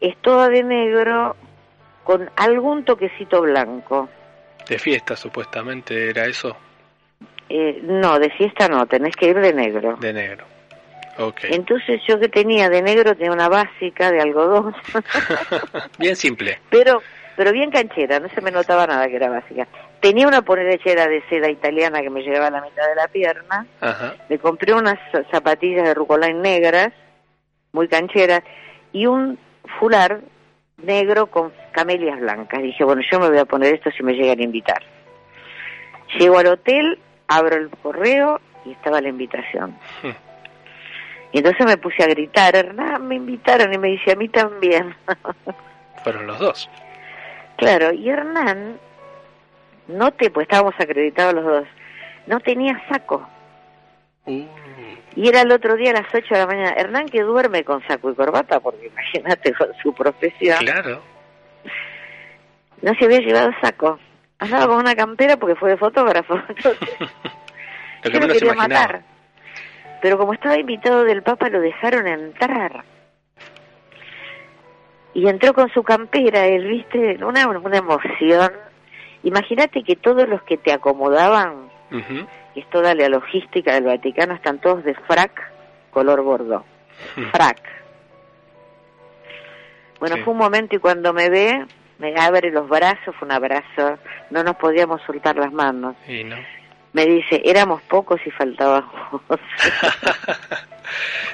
[0.00, 1.36] es toda de negro
[2.04, 4.08] con algún toquecito blanco.
[4.68, 6.54] De fiesta, supuestamente, era eso.
[7.48, 9.96] Eh, no, de fiesta no, tenés que ir de negro.
[10.00, 10.44] De negro.
[11.18, 11.40] Ok.
[11.50, 14.74] Entonces yo que tenía de negro tenía una básica de algodón.
[15.98, 16.58] Bien simple.
[16.70, 17.02] pero
[17.36, 19.68] pero bien canchera, no se me notaba nada que era básica.
[20.00, 23.64] Tenía una ponerechera de seda italiana que me llegaba a la mitad de la pierna,
[23.80, 24.16] Ajá.
[24.28, 26.88] me compré unas za- zapatillas de rucolán negras,
[27.70, 28.42] muy cancheras,
[28.92, 29.38] y un
[29.78, 30.18] fular
[30.78, 32.60] negro con camelias blancas.
[32.60, 34.82] Dije, bueno, yo me voy a poner esto si me llegan a invitar.
[36.18, 39.78] Llego al hotel, abro el correo y estaba la invitación.
[40.02, 40.10] Hmm.
[41.32, 44.94] Y entonces me puse a gritar, Hernán, me invitaron y me dice, a mí también.
[46.02, 46.70] Fueron los dos.
[47.58, 48.78] Claro, y Hernán,
[49.88, 51.68] no te, pues estábamos acreditados los dos,
[52.26, 53.28] no tenía saco.
[54.24, 54.44] Uh,
[55.16, 56.72] Y era el otro día a las 8 de la mañana.
[56.76, 61.02] Hernán que duerme con saco y corbata, porque imagínate con su profesión, claro.
[62.82, 63.98] no se había llevado saco.
[64.38, 66.34] Andaba con una campera porque fue de fotógrafo.
[66.48, 66.78] Entonces,
[68.04, 69.02] Lo yo lo quería matar.
[70.00, 72.84] Pero como estaba invitado del Papa, lo dejaron entrar.
[75.14, 78.52] Y entró con su campera, él, viste, una, una emoción.
[79.24, 82.26] Imagínate que todos los que te acomodaban, Ujú.
[82.54, 85.32] que es toda la logística del Vaticano, están todos de frac
[85.90, 86.64] color bordo.
[87.32, 87.58] Frac.
[89.98, 90.22] Bueno, Sí.
[90.22, 91.66] fue un momento y cuando me ve,
[91.98, 93.98] me abre los brazos, fue un abrazo,
[94.30, 95.96] no nos podíamos soltar las manos.
[96.06, 96.36] Y no.
[96.92, 98.92] Me dice, éramos pocos y faltábamos.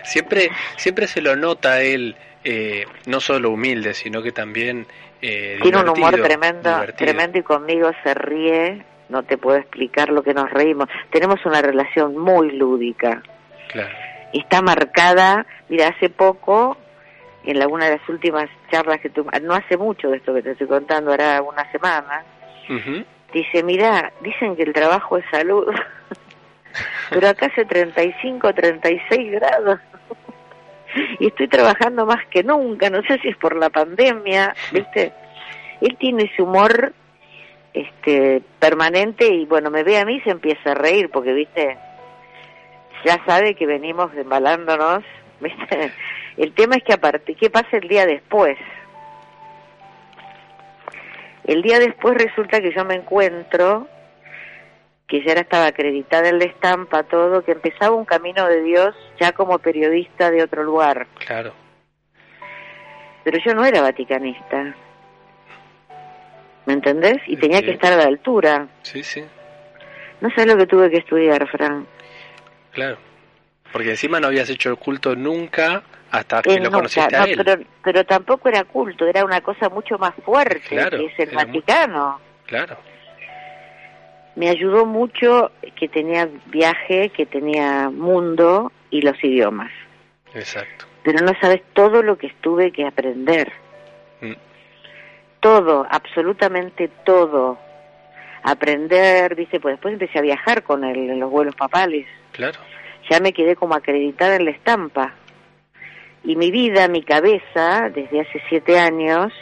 [0.02, 4.86] siempre, siempre se lo nota él, eh, no solo humilde, sino que también
[5.22, 6.96] eh, Tiene un humor tremendo, divertido.
[6.96, 10.88] tremendo y conmigo se ríe, no te puedo explicar lo que nos reímos.
[11.10, 13.22] Tenemos una relación muy lúdica.
[13.70, 13.94] Claro.
[14.32, 16.76] Está marcada, mira, hace poco
[17.44, 20.42] en la, una de las últimas charlas que tu, no hace mucho de esto que
[20.42, 22.24] te estoy contando, hará una semana,
[23.32, 25.66] dice, mira, dicen que el trabajo es salud,
[27.10, 29.80] pero acá hace 35, 36 grados.
[31.18, 35.12] y estoy trabajando más que nunca, no sé si es por la pandemia, ¿viste?
[35.80, 36.92] Él tiene ese humor
[37.74, 41.76] este permanente y bueno, me ve a mí y se empieza a reír porque, ¿viste?
[43.04, 45.02] Ya sabe que venimos embalándonos,
[45.40, 45.92] ¿viste?
[46.36, 48.56] El tema es que aparte, ¿qué pasa el día después?
[51.44, 53.86] El día después resulta que yo me encuentro
[55.06, 58.94] que ya era estaba acreditada en la estampa, todo, que empezaba un camino de Dios
[59.20, 61.06] ya como periodista de otro lugar.
[61.26, 61.52] Claro.
[63.22, 64.74] Pero yo no era vaticanista.
[66.64, 67.18] ¿Me entendés?
[67.26, 67.66] Y tenía Sí.
[67.66, 68.66] que estar a la altura.
[68.82, 69.22] Sí, sí.
[70.22, 71.86] No sé lo que tuve que estudiar, Fran.
[72.72, 72.96] Claro.
[73.74, 77.24] Porque encima no habías hecho el culto nunca hasta que Eh, lo conociste a no,
[77.26, 77.36] él.
[77.44, 81.34] pero, pero tampoco era culto, era una cosa mucho más fuerte, Claro, que es el
[81.34, 82.20] Vaticano.
[82.46, 82.76] Claro.
[84.36, 89.72] Me ayudó mucho que tenía viaje, que tenía mundo y los idiomas.
[90.34, 90.84] Exacto.
[91.02, 93.50] Pero no sabes todo lo que estuve que aprender.
[94.20, 94.34] Mm.
[95.40, 97.58] Todo, absolutamente todo.
[98.44, 102.06] Aprender, dice, pues después empecé a viajar con él en los vuelos papales.
[102.30, 102.60] Claro.
[103.10, 105.14] Ya me quedé como acreditada en la estampa.
[106.24, 109.32] Y mi vida, mi cabeza, desde hace siete años,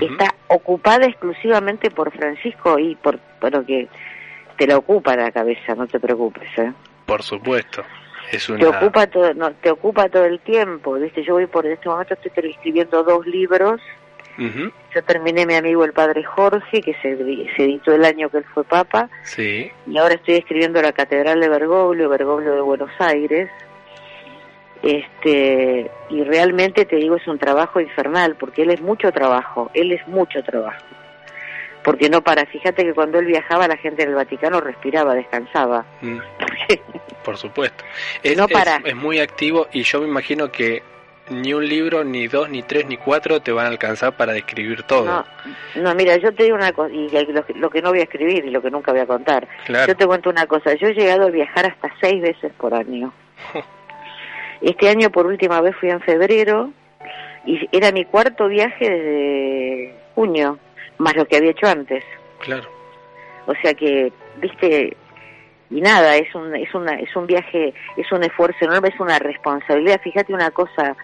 [0.00, 3.88] está ocupada exclusivamente por Francisco y por, bueno, que
[4.56, 6.72] te la ocupa la cabeza, no te preocupes, ¿eh?
[7.06, 7.82] Por supuesto.
[8.30, 8.58] Es una...
[8.58, 11.22] Te ocupa todo, no, te ocupa todo el tiempo, ¿viste?
[11.24, 13.80] Yo voy por en este momento estoy escribiendo dos libros.
[14.38, 14.70] Ujú.
[14.94, 17.16] Yo terminé mi amigo el padre Jorge, que se,
[17.56, 19.70] se editó el año que él fue papa, Sí.
[19.86, 23.48] y ahora estoy escribiendo la Catedral de Bergoglio, Bergoglio de Buenos Aires.
[24.82, 29.92] Este, y realmente te digo, es un trabajo infernal, porque él es mucho trabajo, él
[29.92, 30.84] es mucho trabajo.
[31.84, 35.84] Porque no para, fíjate que cuando él viajaba la gente del Vaticano respiraba, descansaba.
[36.02, 36.18] Mm,
[37.24, 37.84] Por supuesto.
[38.22, 38.80] Es, No es- para.
[38.84, 40.82] es muy activo y yo me imagino que
[41.30, 44.82] ni un libro, ni dos, ni tres, ni cuatro te van a alcanzar para describir
[44.82, 45.04] todo.
[45.04, 45.24] No,
[45.76, 48.04] no, mira, yo te digo una cosa, y lo, que- lo que no voy a
[48.04, 49.46] escribir y lo que nunca voy a contar.
[49.66, 49.86] Claro.
[49.86, 53.12] Yo te cuento una cosa, yo he llegado a viajar hasta seis veces por año.
[54.60, 56.70] Este año por última vez fui en febrero
[57.46, 60.58] y era mi cuarto viaje desde junio,
[60.98, 62.04] más lo que había hecho antes.
[62.40, 62.68] Claro.
[63.46, 64.94] O sea que, viste,
[65.70, 69.18] y nada, es un, es una, es un viaje, es un esfuerzo enorme, es una
[69.18, 69.98] responsabilidad.
[70.02, 70.94] Fíjate una cosa,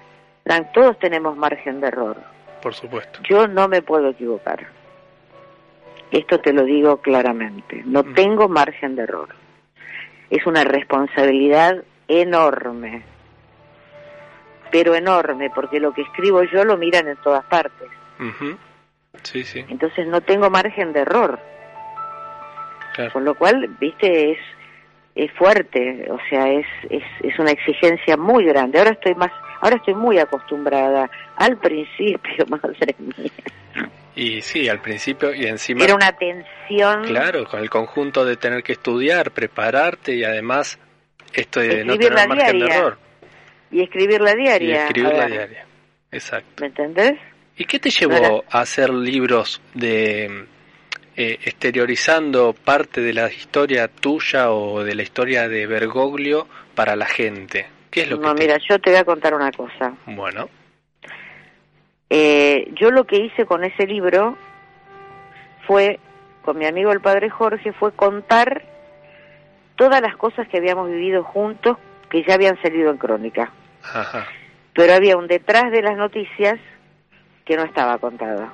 [0.73, 2.17] todos tenemos margen de error.
[2.63, 3.21] Por supuesto.
[3.29, 4.67] Yo no me puedo equivocar.
[6.11, 7.83] Esto te lo digo claramente.
[7.85, 8.15] No Mm.
[8.15, 9.29] tengo margen de error.
[10.31, 13.03] Es una responsabilidad enorme.
[14.71, 17.89] Pero enorme, porque lo que escribo yo lo miran en todas partes.
[18.19, 18.57] Ujú.
[19.23, 19.65] Sí, sí.
[19.69, 21.39] Entonces no tengo margen de error.
[22.95, 23.13] Claro.
[23.13, 24.39] Con lo cual, viste, es,
[25.17, 26.07] es fuerte.
[26.11, 28.79] O sea, es, es, es una exigencia muy grande.
[28.79, 31.11] Ahora estoy más, ahora estoy muy acostumbrada.
[31.37, 33.31] Al principio, madre mía.
[34.15, 35.85] Y sí, al principio y encima...
[35.85, 37.05] Era una tensión.
[37.05, 40.79] Claro, con el conjunto de tener que estudiar, prepararte y además
[41.35, 42.77] esto de no Escribir tener la margen de diaria.
[42.79, 42.99] error.
[43.71, 44.87] Y escribir la Y diaria.
[44.87, 45.67] escribir A la diaria.
[46.13, 46.63] Exacto.
[46.63, 47.15] ¿Me entendés?
[47.59, 50.47] ¿Y qué te llevó a hacer libros de
[51.17, 57.07] eh, exteriorizando parte de la historia tuya o de la historia de Bergoglio para la
[57.07, 57.67] gente?
[57.91, 59.95] ¿Qué es lo No, que te- mira, yo te voy a contar una cosa.
[60.07, 60.49] Bueno,
[62.09, 64.37] Eh, yo lo que hice con ese libro
[65.67, 65.99] fue,
[66.43, 68.63] con mi amigo el padre Jorge, fue contar
[69.75, 73.51] todas las cosas que habíamos vivido juntos que ya habían salido en crónica.
[73.83, 74.27] ajá.
[74.73, 76.61] Pero había un detrás de las noticias
[77.45, 78.49] que no estaba contado.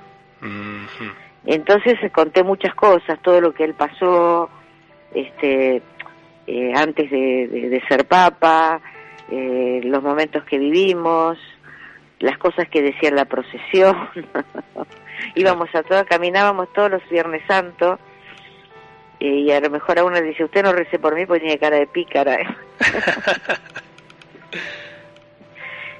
[1.47, 4.49] Entonces eh, conté muchas cosas, todo lo que él pasó,
[5.15, 5.83] este,
[6.47, 8.81] eh, antes de, de- de ser papa,
[9.31, 11.39] eh, los momentos que vivimos,
[12.21, 13.97] las cosas que decía en la procesión.
[15.35, 17.99] Íbamos a todas, caminábamos todos los Viernes Santos.
[19.21, 21.41] eh, y a lo mejor a uno le dice, usted no rece por mí porque
[21.41, 22.39] tiene cara de pícara.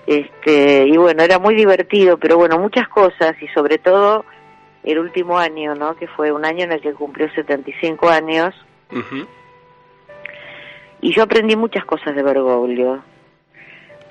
[0.07, 4.25] este Y bueno, era muy divertido, pero bueno, muchas cosas y sobre todo
[4.85, 5.95] el último año, ¿no?
[5.97, 8.55] Que fue un año en el que cumplió 75 años
[8.91, 9.27] Ujú.
[11.01, 13.03] y yo aprendí muchas cosas de Bergoglio.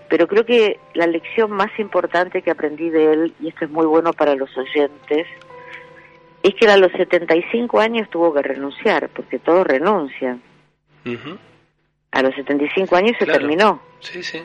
[0.09, 3.85] Pero creo que la lección más importante que aprendí de él, y esto es muy
[3.85, 5.25] bueno para los oyentes,
[6.43, 10.41] es que a los 75 años tuvo que renunciar, porque todos renuncian.
[11.05, 11.37] Ujú.
[12.11, 13.39] A los 75 años se Claro.
[13.39, 13.81] terminó.
[14.01, 14.41] Sí, sí.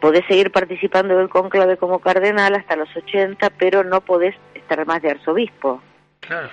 [0.00, 5.02] Podés seguir participando del cónclave como cardenal hasta los 80, pero no podés estar más
[5.02, 5.82] de arzobispo.
[6.20, 6.50] Claro.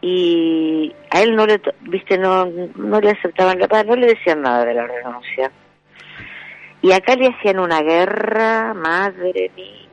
[0.00, 4.40] Y a él no le, viste, no, no le aceptaban la paz, no le decían
[4.42, 5.50] nada de la renuncia.
[6.82, 9.88] Y acá le hacían una guerra, madre mía.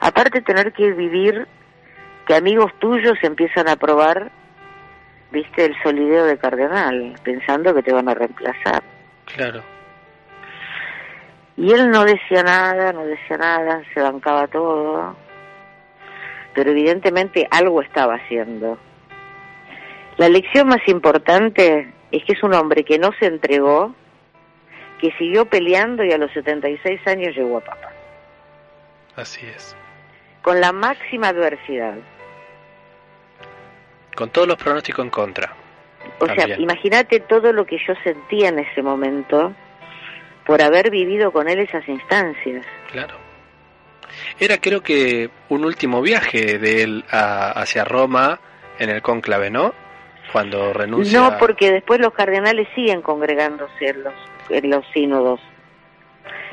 [0.00, 1.48] Aparte de tener que vivir,
[2.26, 4.30] que amigos tuyos empiezan a probar,
[5.32, 8.82] viste, el solideo de cardenal, pensando que te van a reemplazar.
[9.34, 9.73] Claro.
[11.56, 15.16] Y él no decía nada, no decía nada, se bancaba todo,
[16.52, 18.78] pero evidentemente algo estaba haciendo.
[20.16, 23.94] La lección más importante es que es un hombre que no se entregó,
[25.00, 27.90] que siguió peleando y a los 76 años llegó a papa,
[29.16, 29.76] Así es.
[30.42, 31.94] con la máxima adversidad.
[34.16, 35.52] Con todos los pronósticos en contra.
[36.20, 39.52] O sea, imagínate todo lo que yo sentía en ese momento
[40.46, 42.64] por haber vivido con él esas instancias.
[42.92, 43.14] Claro.
[44.38, 48.38] Era creo que un último viaje de él a- hacia Roma
[48.78, 49.74] en el cónclave, ¿no?
[50.32, 51.18] Cuando renuncia.
[51.20, 54.14] No, porque después los cardenales siguen congregándose en los,
[54.50, 55.40] en los sínodos.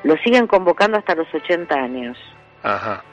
[0.03, 2.17] Los siguen convocando hasta los 80 años.
[2.63, 3.03] Ajá.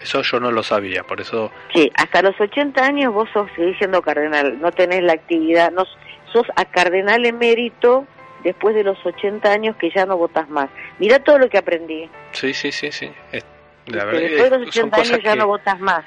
[0.00, 1.52] Eso yo no lo sabía, por eso.
[1.74, 5.84] Sí, hasta los 80 años vos sos, seguís siendo cardenal, no tenés la actividad, no,
[6.32, 8.06] sos a cardenal emérito
[8.42, 10.68] después de los 80 años que ya no votas más.
[10.98, 12.08] Mirá todo lo que aprendí.
[12.32, 13.10] Sí, sí, sí, sí.
[13.32, 13.44] Es-
[13.86, 16.04] la verdad después de los que son 80 años ya no votas más.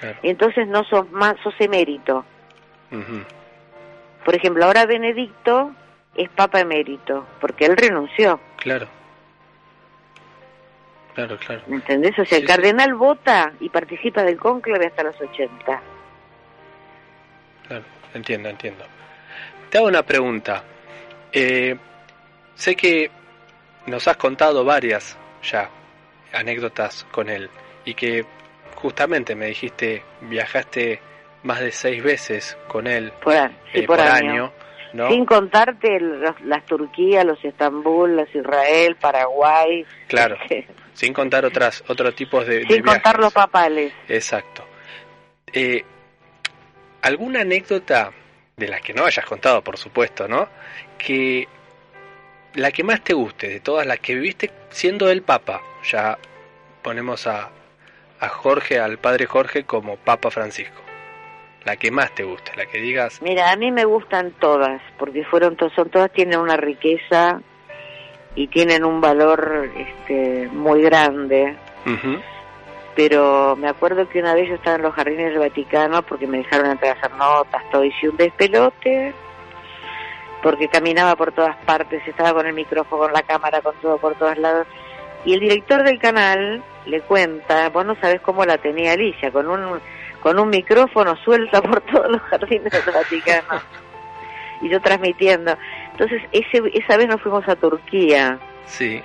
[0.00, 0.18] Claro.
[0.22, 2.24] Entonces no sos más, sos emérito.
[4.24, 5.72] Por ejemplo, ahora Benedicto
[6.14, 8.38] es papa emérito, porque él renunció.
[8.56, 8.86] Claro.
[11.14, 11.62] Claro, claro.
[11.66, 12.12] ¿Me entendés?
[12.12, 12.46] O sea, Sí, el sí.
[12.46, 15.80] cardenal vota y participa del cónclave hasta los 80.
[17.68, 18.84] Claro, entiendo, entiendo.
[19.70, 20.64] Te hago una pregunta.
[21.32, 21.76] Eh,
[22.54, 23.10] sé que
[23.86, 25.70] nos has contado varias ya
[26.32, 27.48] anécdotas con él
[27.84, 28.24] y que
[28.76, 31.00] justamente me dijiste viajaste
[31.42, 34.52] más de seis veces con él Por, a- sí, eh, por, año.
[34.92, 35.08] ¿no?
[35.08, 39.84] Sin contarte los- las Turquías, los Estambul, los Israel, Paraguay.
[40.06, 40.36] Claro,
[40.94, 43.92] sin contar otras otros tipos de, de Sin contar los papales.
[44.08, 44.64] Exacto.
[45.52, 45.82] Eh,
[47.02, 48.12] ¿Alguna anécdota
[48.62, 50.48] de las que no hayas contado, por supuesto, ¿no?
[50.98, 51.46] Que
[52.54, 55.60] la que más te guste, de todas las que viviste siendo el Papa,
[55.90, 56.18] ya
[56.82, 57.50] ponemos a,
[58.20, 60.80] a Jorge, al Padre Jorge, como Papa Francisco.
[61.64, 65.24] La que más te guste, la que digas, Mira, a mí me gustan todas, porque
[65.24, 67.40] fueron to- son todas tienen una riqueza
[68.34, 71.54] y tienen un valor este, muy grande.
[72.94, 76.38] Pero me acuerdo que una vez yo estaba en los jardines del Vaticano porque me
[76.38, 79.14] dejaron entrar a notas, todo, hice un despelote,
[80.42, 84.14] porque caminaba por todas partes, estaba con el micrófono, con la cámara, con todo por
[84.16, 84.66] todos lados.
[85.24, 89.48] Y el director del canal le cuenta, vos no sabés cómo la tenía Alicia, con
[89.48, 89.80] un,
[90.20, 93.62] con un micrófono suelta por todos los jardines del Vaticano.
[94.62, 95.56] y yo transmitiendo.
[95.92, 98.38] Entonces, ese, esa vez nos fuimos a Turquía.
[98.66, 99.02] sí,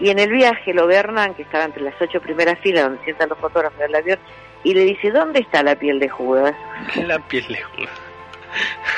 [0.00, 3.04] Y en el viaje lo ve Hernán, que estaba entre las ocho primeras filas donde
[3.04, 4.18] sientan los fotógrafos del avión,
[4.64, 6.54] y le dice, ¿dónde está la piel de Judas?
[6.96, 8.00] la piel de Judas.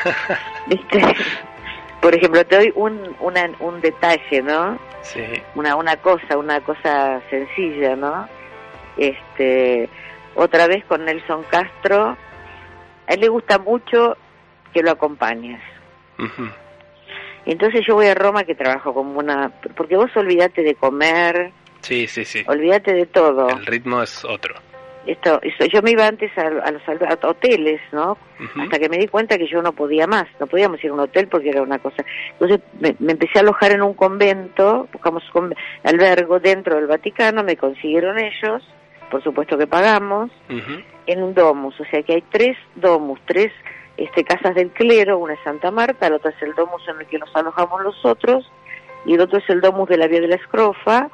[0.67, 1.03] ¿Viste?
[2.01, 4.79] Por ejemplo, te doy un, una- un detalle, ¿no?
[5.03, 5.25] Sí,
[5.57, 8.29] Una, una cosa, una cosa sencilla, ¿no?
[8.97, 9.89] Este,
[10.37, 12.17] otra vez con Nelson Castro,
[13.09, 14.17] a él le gusta mucho
[14.73, 15.61] que lo acompañes.
[16.19, 16.49] ujú,
[17.47, 19.51] Entonces yo voy a Roma que trabajo como una...
[19.77, 22.45] Porque vos olvidate de comer, sí, sí, sí.
[22.47, 23.49] olvídate de todo.
[23.49, 24.55] El ritmo es otro.
[25.07, 28.17] Esto, esto, yo me iba antes a, a los a hoteles, ¿no?
[28.61, 31.01] Hasta que me di cuenta que yo no podía más, no podíamos ir a un
[31.01, 32.05] hotel porque era una cosa.
[32.33, 37.43] Entonces me, me empecé a alojar en un convento, buscamos un albergo dentro del Vaticano,
[37.43, 38.63] me consiguieron ellos,
[39.11, 40.31] por supuesto que pagamos,
[41.07, 43.53] en un domus, o sea que hay tres domus, tres
[44.05, 47.07] este, casas del clero, una es Santa Marta, la otra es el domus en el
[47.07, 48.51] que nos alojamos los otros,
[49.05, 51.09] y el otro es el domus de la Vía de la Escrofa,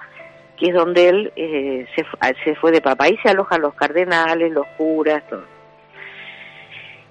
[0.57, 3.05] que es donde él eh, se, ah, fue de papa.
[3.05, 5.45] Ahí se alojan los cardenales, los curas, todo.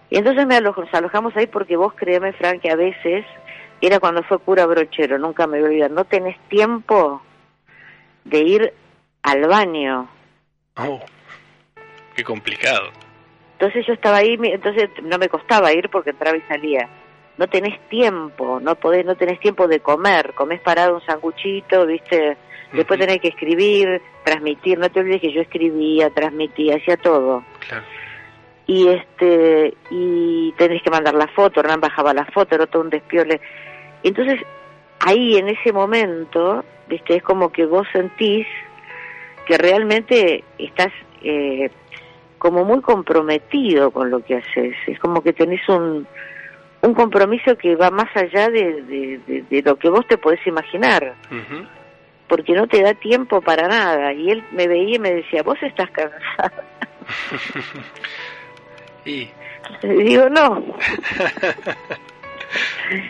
[0.10, 3.26] Y entonces me nos alojamos ahí porque vos créeme, Frank, que a veces
[3.82, 7.22] era cuando fue cura brochero, nunca me voy a olvidar, no tenés tiempo
[8.24, 8.74] de ir
[9.24, 10.10] al baño.
[10.78, 11.00] Oh,
[12.16, 12.90] qué complicado.
[13.60, 16.88] Entonces yo estaba ahí, entonces no me costaba ir porque entraba y salía.
[17.40, 22.38] No tenés tiempo, no podés, no tenés tiempo de comer, comés parado un sanguchito, viste,
[22.72, 27.44] después tenés que escribir, transmitir, no te olvides que yo escribía, transmitía, hacía todo.
[27.68, 27.84] Claro.
[28.68, 32.92] Y este, y tenés que mandar la foto, Hernán bajaba la foto, era todo un
[32.92, 33.42] despiole.
[34.04, 34.40] Entonces,
[35.00, 38.46] ahí en ese momento, viste, es como que vos sentís
[39.48, 40.92] que realmente estás
[41.24, 41.72] eh,
[42.38, 44.76] como muy comprometido con lo que haces.
[44.88, 46.08] Es como que tenés un,
[46.82, 50.46] un compromiso que va más allá de, de- de- de lo que vos te podés
[50.48, 51.14] imaginar,
[52.28, 54.14] porque no te da tiempo para nada.
[54.14, 56.52] Y él me veía y me decía, vos estás cansada.
[59.06, 59.30] Y
[59.84, 60.64] Y digo, no.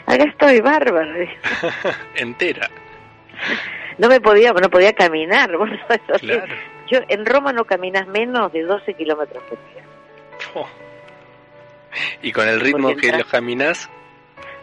[0.06, 1.14] Acá estoy bárbara.
[2.16, 2.70] entera.
[3.98, 5.50] No me podía, no podía caminar.
[5.88, 6.22] sabés.
[6.22, 6.54] Claro.
[6.90, 9.84] Yo en Roma no caminas menos de 12 kilómetros por día.
[10.54, 10.68] Oh.
[12.22, 13.90] Y con el ritmo Porque que entra- lo caminás,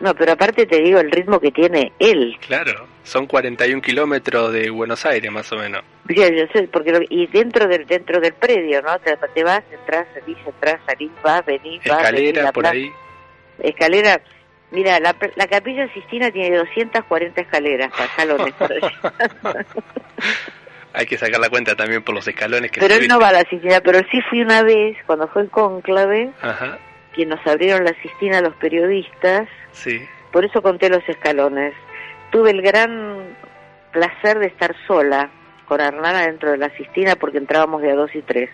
[0.01, 2.37] No, pero aparte te digo el ritmo que tiene él.
[2.47, 5.83] claro, son 41 kilómetros de Buenos Aires más o menos.
[6.09, 8.99] Yo, yo sé, porque lo- y dentro del dentro del predio, ¿no?
[9.01, 12.93] Te, te vas, entras, salís, entras, salís, vas, venís, vas, Escalera por plaza- ahí.
[13.59, 14.21] Escalera.
[14.71, 18.55] Mira, la, la capilla Sistina tiene 240 escaleras, escalones.
[18.55, 18.95] por allí.
[20.93, 23.33] Hay que sacar la cuenta también por los escalones que pero él no va a
[23.33, 26.79] la Sistina, pero sí fui una vez, cuando fue el cónclave, Ajá,
[27.15, 30.07] que nos abrieron la Sistina a los periodistas, sí.
[30.33, 31.75] por eso conté los escalones.
[32.31, 33.37] Tuve el gran
[33.93, 35.31] placer de estar sola
[35.67, 38.51] con Hernana dentro de la Sistina porque entrábamos de a dos y tres.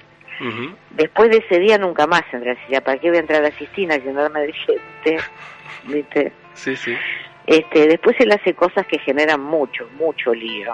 [0.91, 3.49] Después de ese día nunca más entré así, ya para qué voy a entrar a
[3.49, 5.17] la Sistina, llenarme de gente,
[5.85, 6.33] ¿viste?
[6.55, 6.97] Sí, sí.
[7.47, 10.73] Este, después él hace cosas que generan mucho, mucho lío.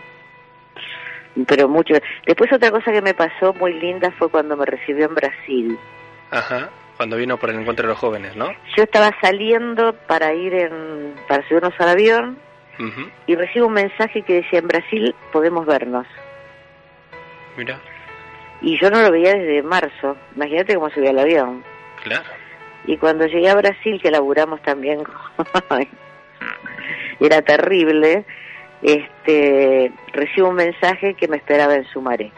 [1.47, 1.95] Pero mucho.
[2.27, 5.79] Después otra cosa que me pasó muy linda fue cuando me recibió en Brasil.
[6.31, 6.71] Ajá.
[6.97, 8.51] Cuando vino por el encuentro de los jóvenes, ¿no?
[8.75, 12.39] Yo estaba saliendo para ir en, para subirnos al avión
[13.27, 16.07] y recibo un mensaje que decía en Brasil podemos vernos.
[17.57, 17.81] Mira,
[18.63, 20.17] Y yo no lo veía desde marzo.
[20.35, 21.65] Imagínate cómo subí al avión.
[22.03, 22.25] claro.
[22.87, 25.03] Y cuando llegué a Brasil, que laburamos también,
[27.21, 28.25] era terrible,
[28.83, 32.31] este, recibo un mensaje que me esperaba en Sumaré.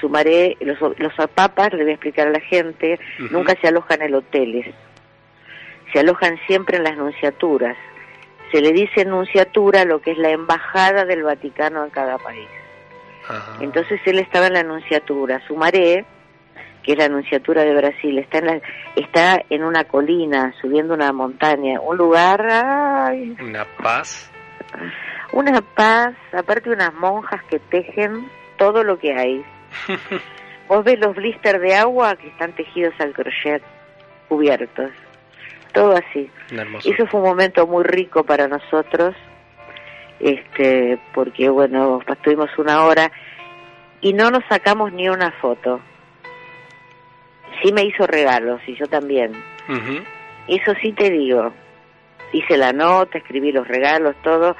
[0.00, 2.98] Sumaré, los, los papas, le voy a explicar a la gente,
[3.30, 4.74] nunca se alojan en hoteles,
[5.92, 7.76] se alojan siempre en las nunciaturas.
[8.52, 12.48] Se le dice nunciatura lo que es la embajada del Vaticano en cada país.
[13.28, 13.56] Ajá.
[13.60, 15.40] Entonces él estaba en la Anunciatura.
[15.46, 16.04] Sumaré,
[16.82, 18.60] que es la Anunciatura de Brasil, está en, la-
[18.94, 24.30] está en una colina, subiendo una montaña, un lugar, ay, Una paz.
[25.32, 29.44] una paz, aparte unas monjas que tejen todo lo que hay.
[30.68, 33.62] Vos ves los blisters de agua que están tejidos al crochet,
[34.28, 34.90] cubiertos,
[35.72, 36.30] todo así.
[36.84, 39.14] Eso fue un momento muy rico para nosotros,
[40.20, 43.10] este, porque bueno, estuvimos una hora
[44.00, 45.80] y no nos sacamos ni una foto.
[47.62, 49.32] Sí me hizo regalos y yo también.
[50.48, 51.52] Eso sí te digo.
[52.32, 54.56] Hice la nota, escribí los regalos, todo,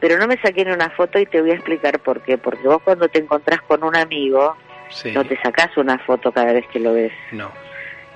[0.00, 2.36] pero no me saqué ni una foto y te voy a explicar por qué.
[2.38, 4.56] Porque vos cuando te encontrás con un amigo,
[4.90, 5.12] Sí.
[5.12, 7.12] no te sacás una foto cada vez que lo ves.
[7.32, 7.50] No.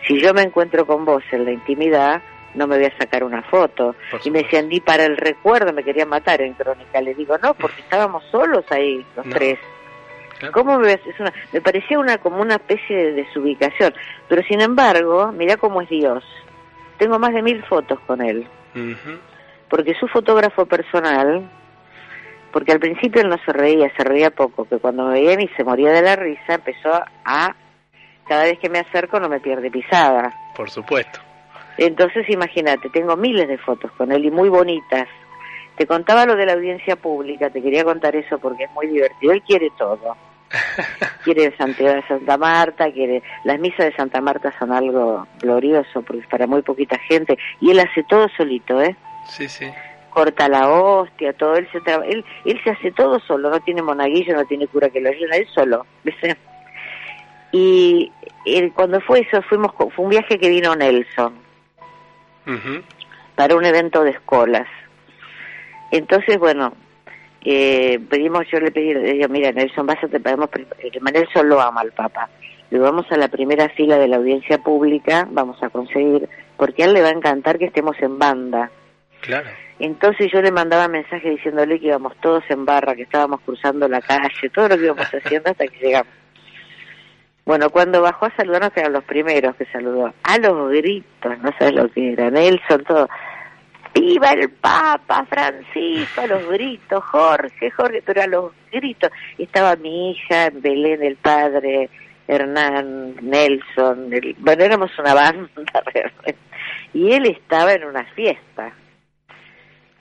[0.07, 2.23] Si yo me encuentro con vos en la intimidad,
[2.59, 3.95] no me voy a sacar una foto.
[4.25, 7.01] Y me decían, ni para el recuerdo me querían matar en Crónica.
[7.01, 9.35] Le digo, no, porque estábamos solos ahí, los No.
[9.35, 9.59] tres.
[10.39, 10.53] Claro.
[10.53, 10.93] ¿Cómo me?
[10.93, 13.93] Es una, me parecía una como una especie de desubicación.
[14.29, 16.23] Pero sin embargo, mira cómo es Dios.
[16.99, 18.47] Tengo más de mil fotos con él.
[19.69, 21.49] Porque su fotógrafo personal,
[22.53, 25.49] porque al principio él no se reía, se reía poco, que cuando me veía y
[25.57, 26.93] se moría de la risa, empezó
[27.25, 27.55] a,
[28.29, 30.33] cada vez que me acerco no me pierde pisada.
[30.55, 31.21] Por supuesto.
[31.79, 35.07] Entonces, imagínate, tengo miles de fotos con él y muy bonitas.
[35.77, 39.33] Te contaba lo de la audiencia pública, te quería contar eso porque es muy divertido.
[39.33, 40.17] Él quiere todo.
[41.25, 43.23] Quiere Santiago de Santa Marta, quiere...
[43.45, 47.37] Las misas de Santa Marta son algo glorioso porque es para muy poquita gente.
[47.61, 48.97] Y él hace todo solito, ¿eh?
[49.27, 49.67] Sí, sí.
[50.09, 51.55] Corta la hostia, todo.
[51.57, 54.89] Él se, traba- él, él se hace todo solo, no tiene monaguillo, no tiene cura
[54.89, 55.85] que lo ayude, él solo.
[56.03, 56.35] ¿viste?
[57.53, 58.11] Y
[58.47, 61.35] eh, cuando fue eso, fuimos, fue un viaje que vino Nelson
[63.35, 64.67] Para un evento de escuelas.
[65.91, 66.73] Entonces, bueno,
[67.45, 70.91] eh, pedimos, yo le pedí, le digo, mira, Nelson, vas a te podemos, pri- eh,
[71.01, 72.29] Nelson lo ama al Papa.
[72.71, 76.87] Le vamos a la primera fila de la audiencia pública, vamos a conseguir, porque a
[76.87, 78.71] él le va a encantar que estemos en banda.
[79.21, 79.49] Claro.
[79.79, 84.01] Entonces yo le mandaba mensaje diciéndole que íbamos todos en barra, que estábamos cruzando la
[84.03, 86.13] calle, todo lo que íbamos haciendo hasta que llegamos.
[87.49, 91.51] Bueno, cuando bajó a saludarnos, que eran los primeros que saludó, a los gritos, no
[91.59, 93.09] sabes lo que era, Nelson, todo.
[93.95, 96.21] ¡Viva el Papa Francisco!
[96.21, 99.11] A los gritos, Jorge, Jorge, pero a los gritos.
[99.39, 101.89] Estaba mi hija, Belén, el padre,
[102.27, 105.49] Hernán, Nelson, el- bueno, éramos una banda
[105.87, 106.37] realmente.
[106.93, 108.73] Y él estaba en una fiesta.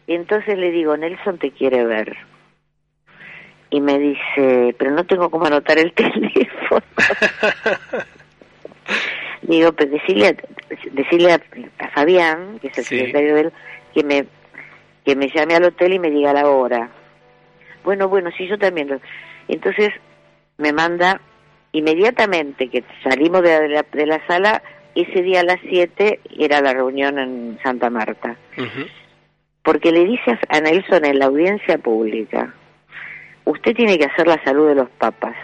[0.05, 2.17] Entonces le digo, Nelson te quiere ver.
[3.69, 6.81] Y me dice, pero no tengo cómo anotar el teléfono.
[9.41, 10.35] digo, pues decirle, a-
[10.91, 11.41] decirle a,
[11.79, 12.97] a Fabián, que es el Sí.
[12.97, 13.51] secretario de él,
[13.93, 14.25] que me,
[15.05, 16.89] que me llame al hotel y me diga la hora.
[17.83, 18.89] Bueno, bueno, sí, yo también.
[18.89, 19.01] lo-
[19.47, 19.89] Entonces
[20.57, 21.21] me manda
[21.73, 24.61] inmediatamente que salimos de la, de la sala,
[24.95, 28.35] ese día a las 7 era la reunión en Santa Marta.
[29.61, 32.53] Porque le dice a- a Nelson en la audiencia pública,
[33.47, 35.35] usted tiene que hacer la salud de los papas,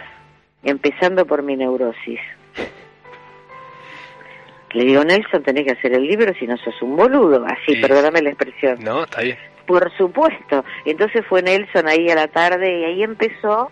[0.62, 2.20] empezando por mi neurosis.
[4.72, 7.44] Le digo, Nelson, tenés que hacer el libro si no sos un boludo.
[7.46, 7.80] Así, Sí.
[7.80, 8.78] perdóname la expresión.
[8.82, 9.38] No, está bien.
[9.66, 10.64] Por supuesto.
[10.84, 13.70] Entonces fue Nelson ahí a la tarde y ahí empezó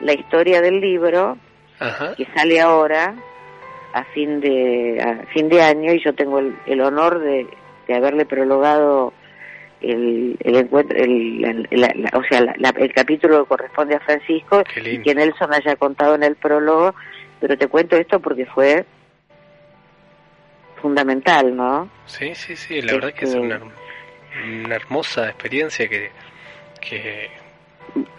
[0.00, 1.36] la historia del libro
[1.80, 2.14] Ajá.
[2.14, 3.14] que sale ahora
[3.92, 7.46] a fin de a fin de año y yo tengo el, el honor de,
[7.88, 9.12] de haberle prologado
[9.92, 13.94] el, el encuentro el, la- la- la- o sea la- la- el capítulo que corresponde
[13.96, 16.94] a Francisco y que Nelson haya contado en el prólogo
[17.40, 18.84] pero te cuento esto porque fue
[20.80, 23.60] fundamental no Sí, sí, sí, la verdad que es Este- una,
[24.44, 26.10] una hermosa experiencia que,
[26.80, 27.30] que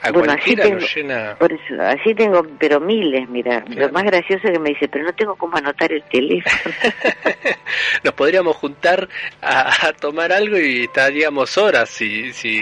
[0.01, 1.35] a Bueno, así tengo- llena.
[1.37, 3.87] por eso así tengo pero miles mira Claro.
[3.87, 6.73] lo más gracioso es que me dice pero no tengo cómo anotar el teléfono
[8.03, 9.07] Nos podríamos juntar
[9.41, 12.61] a, a tomar algo y estaríamos horas si, si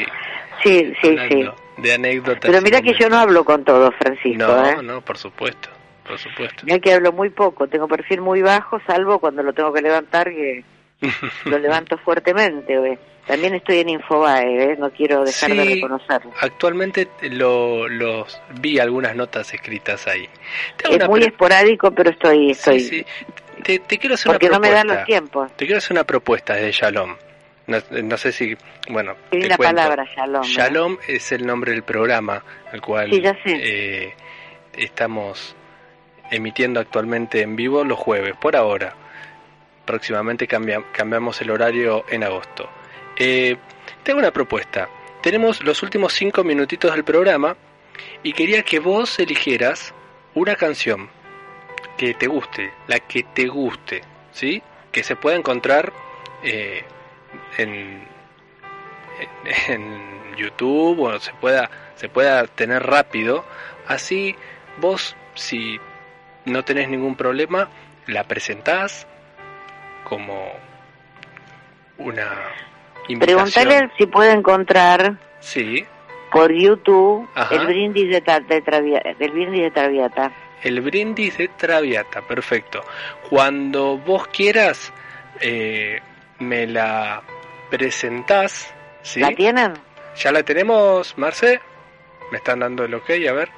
[0.64, 1.46] sí sí sí
[1.78, 2.42] de anécdotas.
[2.50, 4.76] pero mira que yo no hablo con todo Francisco No, ¿eh?
[4.84, 5.70] no, por supuesto,
[6.08, 6.64] por supuesto.
[6.66, 10.30] Mira que hablo muy poco, tengo perfil muy bajo, salvo cuando lo tengo que levantar,
[10.30, 10.64] que
[11.46, 12.78] lo levanto fuertemente.
[12.80, 12.98] ¿ve?
[13.28, 14.76] También estoy en Infobae, ¿eh?
[14.78, 16.32] no quiero dejar de reconocerlo.
[16.42, 20.28] Actualmente lo, los vi algunas notas escritas ahí.
[20.84, 22.52] Es una muy esporádico, pero estoy...
[22.52, 23.06] estoy Sí, sí.
[23.64, 24.88] Te, te quiero hacer Porque una no me propuesta.
[24.88, 25.52] dan los tiempos.
[25.56, 27.16] Te quiero hacer una propuesta de Shalom.
[27.68, 28.58] No, no sé si,
[28.90, 29.58] bueno, te cuento.
[29.58, 30.44] palabra, Shalom.
[30.44, 32.44] Shalom es el nombre del programa
[32.74, 34.14] al cual Sí, eh,
[34.74, 35.56] estamos
[36.30, 38.94] emitiendo actualmente en vivo los jueves, por ahora.
[39.86, 42.70] Próximamente cambia- cambiamos el horario en agosto.
[43.18, 43.58] Eh,
[44.04, 44.90] tengo una propuesta.
[45.22, 47.56] Tenemos los últimos cinco minutitos del programa
[48.24, 49.94] y quería que vos eligieras
[50.34, 51.10] una canción
[51.98, 54.02] que te guste, la que te guste,
[54.32, 54.62] ¿sí?
[54.92, 55.94] Que se pueda encontrar
[56.44, 56.84] eh,
[57.58, 58.12] en,
[60.36, 63.46] YouTube o se pueda, se pueda tener rápido.
[63.88, 64.36] Así
[64.80, 65.80] vos, si
[66.46, 67.70] no tenés ningún problema,
[68.08, 69.08] la presentás
[70.04, 70.52] como
[71.98, 72.28] una.
[73.20, 75.86] Pregúntale si puede encontrar Sí,
[76.32, 77.56] por YouTube Ajá.
[77.56, 80.32] el brindis de, de Travia- del brindis de Traviata.
[80.64, 82.82] el brindis de Traviata, perfecto.
[83.30, 84.94] Cuando vos quieras,
[85.42, 86.00] eh,
[86.40, 87.22] me la
[87.70, 89.20] presentás, ¿sí?
[89.20, 89.74] ¿La tienen?
[90.16, 91.60] ¿Ya la tenemos, Marce?
[92.32, 93.10] ¿Me están dando el ok?
[93.30, 93.50] A ver.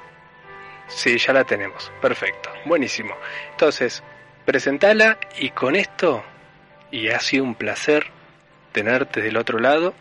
[0.88, 1.90] Sí, ya la tenemos.
[2.00, 2.50] Perfecto.
[2.64, 3.14] Buenísimo.
[3.52, 4.02] Entonces,
[4.44, 6.22] presentala y con esto,
[6.90, 8.06] y ha sido un placer
[8.76, 9.94] tenerte del otro lado,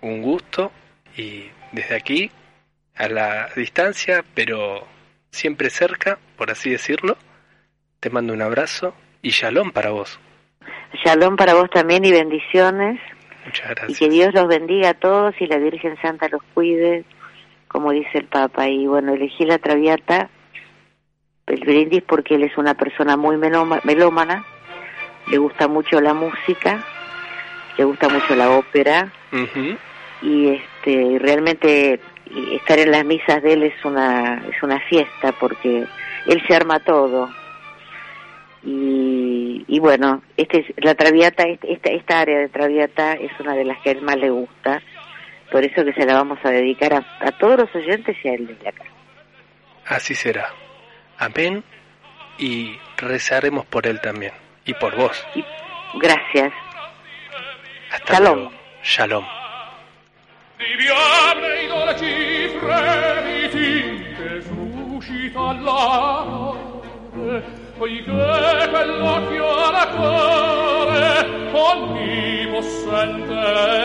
[0.00, 0.72] un gusto,
[1.16, 2.32] y desde aquí,
[2.96, 4.84] a la distancia, pero
[5.30, 7.16] siempre cerca, por así decirlo,
[8.00, 10.18] te mando un abrazo y shalom para vos.
[11.04, 13.00] Shalom para vos también y bendiciones.
[13.44, 13.98] Muchas Y gracias.
[14.00, 17.04] que Dios los bendiga a todos y la Virgen Santa los cuide,
[17.68, 18.66] como dice el Papa.
[18.68, 20.28] Y bueno, elegí la Traviata,
[21.46, 24.44] el brindis, porque él es una persona muy melómana,
[25.30, 26.84] le gusta mucho la música,
[27.78, 29.76] le gusta mucho la ópera Ujú.
[30.22, 32.00] y este realmente
[32.52, 35.84] estar en las misas de él es una es una fiesta porque
[36.26, 37.28] él se arma todo
[38.64, 43.54] y, y bueno este es- la traviata este- esta esta área de traviata es una
[43.54, 44.82] de las que a él más le gusta
[45.52, 48.34] por eso que se la vamos a dedicar a, a todos los oyentes y a
[48.34, 48.84] él desde acá
[49.88, 50.48] Así será.
[51.16, 51.62] Amén.
[52.38, 54.32] Y rezaremos por él también.
[54.64, 55.24] Y por vos.
[55.94, 56.52] gracias
[57.88, 58.50] Shalom.
[58.82, 59.24] Shalom.
[67.78, 73.34] Poiché quell'occhio alla cuore onnipossente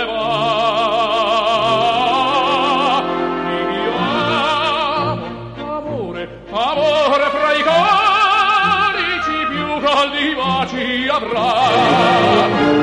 [0.07, 1.41] va.
[3.47, 5.25] Viviamo,
[5.77, 12.80] amore, amore fra i corici più caldi baci avrà.